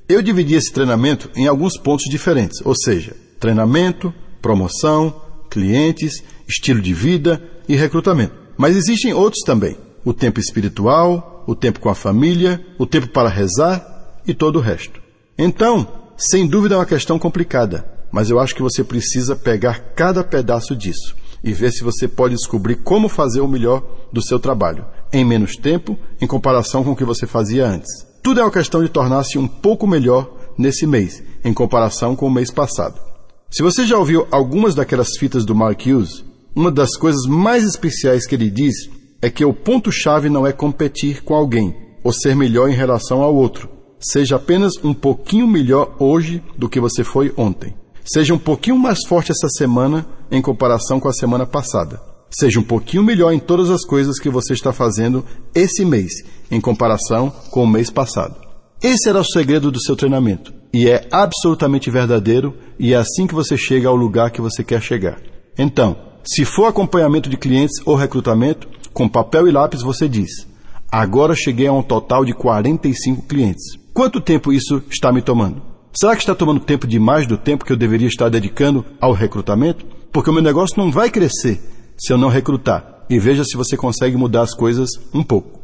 eu 0.08 0.20
dividi 0.20 0.54
esse 0.54 0.72
treinamento 0.72 1.30
em 1.36 1.46
alguns 1.46 1.78
pontos 1.78 2.10
diferentes, 2.10 2.60
ou 2.64 2.74
seja, 2.74 3.16
treinamento, 3.38 4.12
promoção, 4.42 5.22
clientes, 5.54 6.22
estilo 6.48 6.82
de 6.82 6.92
vida 6.92 7.40
e 7.68 7.76
recrutamento. 7.76 8.34
Mas 8.56 8.76
existem 8.76 9.14
outros 9.14 9.42
também: 9.44 9.78
o 10.04 10.12
tempo 10.12 10.40
espiritual, 10.40 11.44
o 11.46 11.54
tempo 11.54 11.78
com 11.78 11.88
a 11.88 11.94
família, 11.94 12.60
o 12.76 12.84
tempo 12.84 13.08
para 13.08 13.28
rezar 13.28 14.20
e 14.26 14.34
todo 14.34 14.56
o 14.56 14.60
resto. 14.60 15.00
Então, 15.38 15.86
sem 16.16 16.46
dúvida 16.46 16.74
é 16.74 16.78
uma 16.78 16.86
questão 16.86 17.18
complicada, 17.18 17.88
mas 18.10 18.30
eu 18.30 18.40
acho 18.40 18.54
que 18.54 18.62
você 18.62 18.82
precisa 18.82 19.36
pegar 19.36 19.94
cada 19.94 20.24
pedaço 20.24 20.74
disso 20.74 21.14
e 21.42 21.52
ver 21.52 21.70
se 21.72 21.84
você 21.84 22.08
pode 22.08 22.34
descobrir 22.34 22.76
como 22.76 23.08
fazer 23.08 23.40
o 23.40 23.48
melhor 23.48 23.82
do 24.12 24.22
seu 24.22 24.38
trabalho, 24.38 24.84
em 25.12 25.24
menos 25.24 25.56
tempo, 25.56 25.98
em 26.20 26.26
comparação 26.26 26.82
com 26.82 26.92
o 26.92 26.96
que 26.96 27.04
você 27.04 27.26
fazia 27.26 27.66
antes. 27.66 27.90
Tudo 28.22 28.40
é 28.40 28.42
uma 28.42 28.50
questão 28.50 28.82
de 28.82 28.88
tornar-se 28.88 29.38
um 29.38 29.46
pouco 29.46 29.86
melhor 29.86 30.30
nesse 30.56 30.86
mês, 30.86 31.22
em 31.44 31.52
comparação 31.52 32.16
com 32.16 32.26
o 32.26 32.30
mês 32.30 32.50
passado. 32.50 33.13
Se 33.54 33.62
você 33.62 33.86
já 33.86 33.96
ouviu 33.96 34.26
algumas 34.30 34.74
daquelas 34.74 35.16
fitas 35.18 35.44
do 35.44 35.54
Mark 35.54 35.80
Hughes, 35.86 36.24
uma 36.56 36.70
das 36.70 36.96
coisas 36.96 37.26
mais 37.26 37.64
especiais 37.64 38.26
que 38.26 38.34
ele 38.34 38.50
diz 38.50 38.74
é 39.22 39.30
que 39.30 39.44
o 39.44 39.54
ponto-chave 39.54 40.28
não 40.28 40.46
é 40.46 40.52
competir 40.52 41.22
com 41.22 41.34
alguém 41.34 41.74
ou 42.02 42.12
ser 42.12 42.34
melhor 42.34 42.68
em 42.68 42.74
relação 42.74 43.22
ao 43.22 43.34
outro, 43.34 43.68
Seja 44.06 44.36
apenas 44.36 44.72
um 44.84 44.92
pouquinho 44.92 45.46
melhor 45.46 45.96
hoje 45.98 46.42
do 46.58 46.68
que 46.68 46.78
você 46.78 47.02
foi 47.02 47.32
ontem. 47.38 47.74
Seja 48.04 48.34
um 48.34 48.38
pouquinho 48.38 48.78
mais 48.78 48.98
forte 49.06 49.32
essa 49.32 49.48
semana 49.48 50.06
em 50.30 50.42
comparação 50.42 51.00
com 51.00 51.08
a 51.08 51.12
semana 51.12 51.46
passada. 51.46 52.02
Seja 52.30 52.60
um 52.60 52.62
pouquinho 52.62 53.02
melhor 53.02 53.32
em 53.32 53.38
todas 53.38 53.70
as 53.70 53.82
coisas 53.82 54.18
que 54.18 54.28
você 54.28 54.52
está 54.52 54.74
fazendo 54.74 55.24
esse 55.54 55.86
mês, 55.86 56.12
em 56.50 56.60
comparação 56.60 57.32
com 57.50 57.64
o 57.64 57.66
mês 57.66 57.88
passado. 57.88 58.43
Esse 58.82 59.08
era 59.08 59.20
o 59.20 59.24
segredo 59.24 59.70
do 59.70 59.80
seu 59.80 59.96
treinamento. 59.96 60.52
E 60.72 60.88
é 60.88 61.06
absolutamente 61.10 61.90
verdadeiro, 61.90 62.54
e 62.78 62.92
é 62.92 62.96
assim 62.96 63.26
que 63.26 63.34
você 63.34 63.56
chega 63.56 63.88
ao 63.88 63.96
lugar 63.96 64.30
que 64.30 64.40
você 64.40 64.64
quer 64.64 64.82
chegar. 64.82 65.20
Então, 65.58 65.96
se 66.24 66.44
for 66.44 66.66
acompanhamento 66.66 67.30
de 67.30 67.36
clientes 67.36 67.76
ou 67.84 67.94
recrutamento, 67.94 68.68
com 68.92 69.08
papel 69.08 69.46
e 69.46 69.52
lápis 69.52 69.82
você 69.82 70.08
diz: 70.08 70.48
Agora 70.90 71.34
cheguei 71.34 71.66
a 71.66 71.72
um 71.72 71.82
total 71.82 72.24
de 72.24 72.32
45 72.32 73.22
clientes. 73.22 73.64
Quanto 73.92 74.20
tempo 74.20 74.52
isso 74.52 74.82
está 74.90 75.12
me 75.12 75.22
tomando? 75.22 75.62
Será 75.96 76.16
que 76.16 76.22
está 76.22 76.34
tomando 76.34 76.60
tempo 76.60 76.86
demais 76.86 77.26
do 77.26 77.38
tempo 77.38 77.64
que 77.64 77.72
eu 77.72 77.76
deveria 77.76 78.08
estar 78.08 78.28
dedicando 78.28 78.84
ao 79.00 79.12
recrutamento? 79.12 79.86
Porque 80.12 80.30
o 80.30 80.32
meu 80.32 80.42
negócio 80.42 80.76
não 80.76 80.90
vai 80.90 81.10
crescer 81.10 81.60
se 81.96 82.12
eu 82.12 82.18
não 82.18 82.28
recrutar. 82.28 83.04
E 83.08 83.18
veja 83.18 83.44
se 83.44 83.56
você 83.56 83.76
consegue 83.76 84.16
mudar 84.16 84.42
as 84.42 84.54
coisas 84.54 84.88
um 85.12 85.22
pouco. 85.22 85.60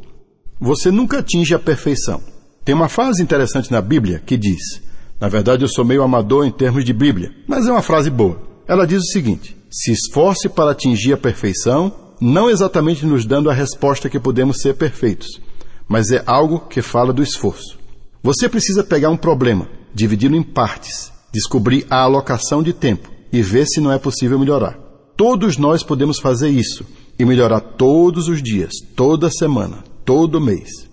Você 0.61 0.90
nunca 0.90 1.18
atinge 1.18 1.55
a 1.55 1.59
perfeição. 1.59 2.20
Tem 2.64 2.75
uma 2.75 2.88
frase 2.88 3.23
interessante 3.23 3.70
na 3.70 3.81
Bíblia 3.81 4.23
que 4.25 4.37
diz: 4.37 4.83
Na 5.20 5.29
verdade, 5.29 5.64
eu 5.64 5.68
sou 5.68 5.85
meio 5.85 6.03
amador 6.03 6.44
em 6.44 6.51
termos 6.51 6.85
de 6.85 6.92
Bíblia, 6.92 7.33
mas 7.46 7.66
é 7.66 7.73
uma 7.73 7.83
frase 7.83 8.11
boa. 8.11 8.40
Ela 8.68 8.87
diz 8.87 9.03
o 9.03 9.12
seguinte: 9.12 9.57
Se 9.70 9.92
esforce 9.92 10.49
para 10.49 10.70
atingir 10.73 11.12
a 11.14 11.18
perfeição, 11.18 11.92
não 12.20 12.51
exatamente 12.51 13.07
nos 13.07 13.25
dando 13.25 13.49
a 13.49 13.55
resposta 13.55 14.11
que 14.11 14.20
podemos 14.20 14.61
ser 14.61 14.75
perfeitos, 14.75 15.40
mas 15.88 16.11
é 16.11 16.23
algo 16.27 16.61
que 16.61 16.83
fala 16.83 17.12
do 17.12 17.23
esforço. 17.23 17.79
Você 18.23 18.49
precisa 18.49 18.85
pegar 18.85 19.09
um 19.09 19.16
problema, 19.16 19.66
dividi-lo 19.94 20.37
em 20.37 20.42
partes, 20.42 21.11
descobrir 21.33 21.87
a 21.88 22.03
alocação 22.03 22.62
de 22.62 22.75
tempo 22.75 23.11
e 23.33 23.40
ver 23.40 23.66
se 23.66 23.81
não 23.81 23.90
é 23.90 23.99
possível 23.99 24.38
melhorar. 24.38 24.79
Todos 25.16 25.57
nós 25.57 25.83
podemos 25.83 26.18
fazer 26.18 26.51
isso 26.51 26.85
e 27.18 27.25
melhorar 27.25 27.61
todos 27.61 28.29
os 28.29 28.42
dias, 28.42 28.73
toda 28.94 29.31
semana, 29.31 29.83
todo 30.05 30.40
mês. 30.40 30.89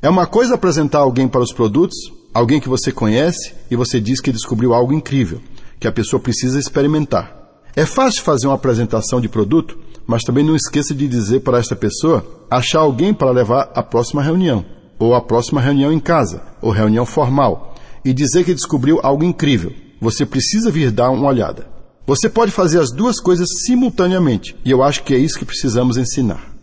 É 0.00 0.08
uma 0.08 0.26
coisa 0.26 0.54
apresentar 0.54 0.98
alguém 0.98 1.26
para 1.26 1.40
os 1.40 1.52
produtos, 1.52 1.96
alguém 2.32 2.60
que 2.60 2.68
você 2.68 2.92
conhece 2.92 3.54
e 3.70 3.76
você 3.76 4.00
diz 4.00 4.20
que 4.20 4.32
descobriu 4.32 4.74
algo 4.74 4.92
incrível, 4.92 5.40
que 5.80 5.88
a 5.88 5.92
pessoa 5.92 6.20
precisa 6.20 6.58
experimentar. 6.58 7.34
É 7.74 7.84
fácil 7.84 8.22
fazer 8.22 8.46
uma 8.46 8.54
apresentação 8.54 9.20
de 9.20 9.28
produto, 9.28 9.78
mas 10.06 10.22
também 10.22 10.44
não 10.44 10.56
esqueça 10.56 10.94
de 10.94 11.08
dizer 11.08 11.40
para 11.40 11.58
esta 11.58 11.74
pessoa 11.74 12.24
achar 12.50 12.80
alguém 12.80 13.12
para 13.12 13.30
levar 13.30 13.70
à 13.74 13.82
próxima 13.82 14.22
reunião 14.22 14.64
ou 14.98 15.14
a 15.14 15.20
próxima 15.20 15.60
reunião 15.60 15.92
em 15.92 16.00
casa, 16.00 16.42
ou 16.60 16.70
reunião 16.70 17.04
formal, 17.04 17.74
e 18.04 18.12
dizer 18.12 18.44
que 18.44 18.54
descobriu 18.54 19.00
algo 19.02 19.24
incrível. 19.24 19.72
Você 20.00 20.24
precisa 20.24 20.70
vir 20.70 20.90
dar 20.90 21.10
uma 21.10 21.28
olhada. 21.28 21.68
Você 22.06 22.28
pode 22.28 22.52
fazer 22.52 22.80
as 22.80 22.90
duas 22.90 23.20
coisas 23.20 23.48
simultaneamente, 23.64 24.56
e 24.64 24.70
eu 24.70 24.82
acho 24.82 25.02
que 25.02 25.14
é 25.14 25.18
isso 25.18 25.38
que 25.38 25.44
precisamos 25.44 25.96
ensinar. 25.96 26.55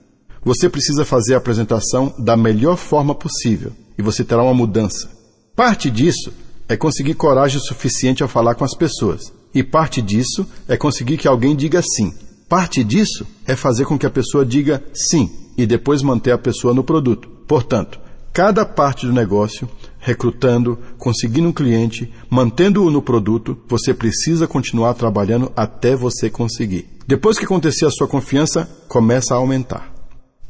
Você 0.46 0.70
precisa 0.70 1.06
fazer 1.06 1.36
a 1.36 1.38
apresentação 1.38 2.14
da 2.18 2.36
melhor 2.36 2.78
forma 2.78 3.16
possível, 3.16 3.72
e 3.98 4.02
você 4.02 4.24
terá 4.24 4.44
uma 4.44 4.54
mudança. 4.54 5.10
Parte 5.56 5.90
disso 5.90 6.34
é 6.68 6.76
conseguir 6.76 7.14
coragem 7.14 7.60
suficiente 7.60 8.24
ao 8.24 8.30
falar 8.30 8.56
com 8.56 8.64
as 8.64 8.76
pessoas, 8.76 9.32
e 9.54 9.64
parte 9.64 10.02
disso 10.02 10.46
é 10.68 10.76
conseguir 10.76 11.18
que 11.18 11.28
alguém 11.28 11.56
diga 11.56 11.82
sim. 11.82 12.14
Parte 12.50 12.84
disso 12.84 13.26
é 13.48 13.56
fazer 13.56 13.86
com 13.86 13.98
que 13.98 14.06
a 14.06 14.10
pessoa 14.10 14.46
diga 14.46 14.84
sim 14.94 15.30
e 15.58 15.66
depois 15.66 16.02
manter 16.02 16.32
a 16.32 16.38
pessoa 16.38 16.74
no 16.74 16.84
produto. 16.84 17.30
Portanto, 17.48 18.00
Cada 18.34 18.66
parte 18.66 19.06
do 19.06 19.14
negócio 19.14 19.70
recrutando, 20.00 20.80
conseguindo 20.98 21.50
um 21.50 21.54
cliente, 21.54 22.12
mantendo-o 22.28 22.90
no 22.90 23.00
produto, 23.00 23.56
você 23.70 23.94
precisa 23.94 24.48
continuar 24.48 24.96
trabalhando 24.96 25.52
até 25.56 25.96
você 25.96 26.32
conseguir. 26.32 26.90
Depois 27.08 27.38
que 27.38 27.46
acontecer 27.46 27.86
a 27.86 27.92
sua 27.92 28.08
confiança, 28.08 28.68
começa 28.88 29.36
a 29.36 29.38
aumentar. 29.38 29.93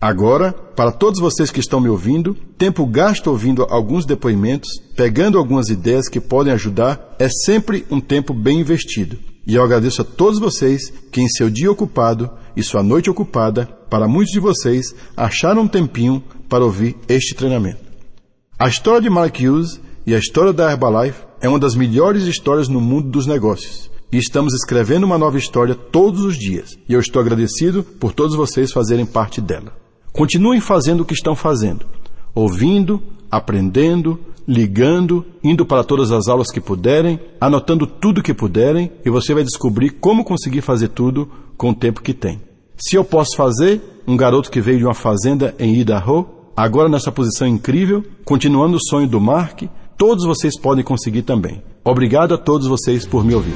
Agora, 0.04 0.52
para 0.52 0.92
todos 0.92 1.18
vocês 1.18 1.50
que 1.50 1.62
estão 1.62 1.80
me 1.80 1.88
ouvindo, 1.88 2.36
tempo 2.58 2.86
gasto 2.86 3.28
ouvindo 3.28 3.64
alguns 3.70 4.06
depoimentos, 4.06 4.70
pegando 4.98 5.38
algumas 5.38 5.70
ideias 5.70 6.10
que 6.10 6.20
podem 6.20 6.52
ajudar, 6.52 7.16
é 7.18 7.30
sempre 7.30 7.86
um 7.90 8.02
tempo 8.02 8.34
bem 8.34 8.60
investido. 8.60 9.18
E 9.48 9.56
eu 9.56 9.64
agradeço 9.64 10.02
a 10.02 10.04
todos 10.04 10.42
vocês 10.42 10.92
que, 11.10 11.22
em 11.22 11.28
seu 11.30 11.50
dia 11.50 11.72
ocupado 11.72 12.30
e 12.54 12.62
sua 12.62 12.84
noite 12.84 13.10
ocupada, 13.10 13.66
para 13.90 14.06
muitos 14.06 14.34
de 14.34 14.42
vocês, 14.42 14.94
acharam 15.16 15.62
um 15.62 15.68
tempinho 15.70 16.22
para 16.50 16.66
ouvir 16.66 16.98
este 17.08 17.34
treinamento. 17.34 17.80
A 18.60 18.68
história 18.68 19.00
de 19.00 19.10
Mark 19.10 19.40
Hughes 19.40 19.80
e 20.06 20.14
a 20.14 20.20
história 20.20 20.52
da 20.52 20.70
Herbalife 20.70 21.22
é 21.40 21.48
uma 21.48 21.60
das 21.60 21.76
melhores 21.76 22.26
histórias 22.26 22.68
no 22.68 22.82
mundo 22.82 23.08
dos 23.08 23.26
negócios. 23.26 23.90
E 24.12 24.18
estamos 24.18 24.54
escrevendo 24.54 25.06
uma 25.06 25.18
nova 25.18 25.38
história 25.38 25.74
todos 25.74 26.26
os 26.26 26.38
dias. 26.38 26.78
E 26.90 26.94
eu 26.94 27.00
estou 27.00 27.22
agradecido 27.22 27.84
por 27.84 28.12
todos 28.12 28.36
vocês 28.36 28.74
fazerem 28.74 29.06
parte 29.06 29.40
dela. 29.40 29.82
Continuem 30.14 30.62
fazendo 30.62 31.02
o 31.02 31.06
que 31.06 31.16
estão 31.16 31.36
fazendo, 31.36 31.88
ouvindo, 32.36 33.02
aprendendo, 33.32 34.20
ligando, 34.48 35.26
indo 35.44 35.66
para 35.66 35.84
todas 35.84 36.12
as 36.12 36.28
aulas 36.28 36.52
que 36.52 36.62
puderem, 36.62 37.20
anotando 37.42 37.88
tudo 37.88 38.22
que 38.22 38.32
puderem, 38.32 38.92
e 39.04 39.10
você 39.10 39.34
vai 39.34 39.44
descobrir 39.44 39.90
como 39.90 40.24
conseguir 40.24 40.62
fazer 40.62 40.90
tudo 40.90 41.28
com 41.58 41.72
o 41.72 41.76
tempo 41.76 42.04
que 42.04 42.14
tem. 42.14 42.40
Se 42.78 42.96
eu 42.96 43.04
posso 43.04 43.36
fazer, 43.36 43.82
um 44.08 44.16
garoto 44.16 44.52
que 44.52 44.62
veio 44.62 44.78
de 44.78 44.86
uma 44.86 44.94
fazenda 44.94 45.56
em 45.58 45.80
Idaho, 45.80 46.28
agora 46.56 46.88
nessa 46.88 47.12
posição 47.12 47.48
incrível, 47.48 48.04
continuando 48.24 48.78
o 48.78 48.88
sonho 48.88 49.08
do 49.08 49.20
Mark, 49.20 49.64
todos 49.98 50.28
vocês 50.28 50.60
podem 50.60 50.84
conseguir 50.84 51.24
também. 51.24 51.64
Obrigado 51.84 52.36
a 52.36 52.38
todos 52.38 52.68
vocês 52.68 53.04
por 53.04 53.26
me 53.26 53.34
ouvir. 53.34 53.56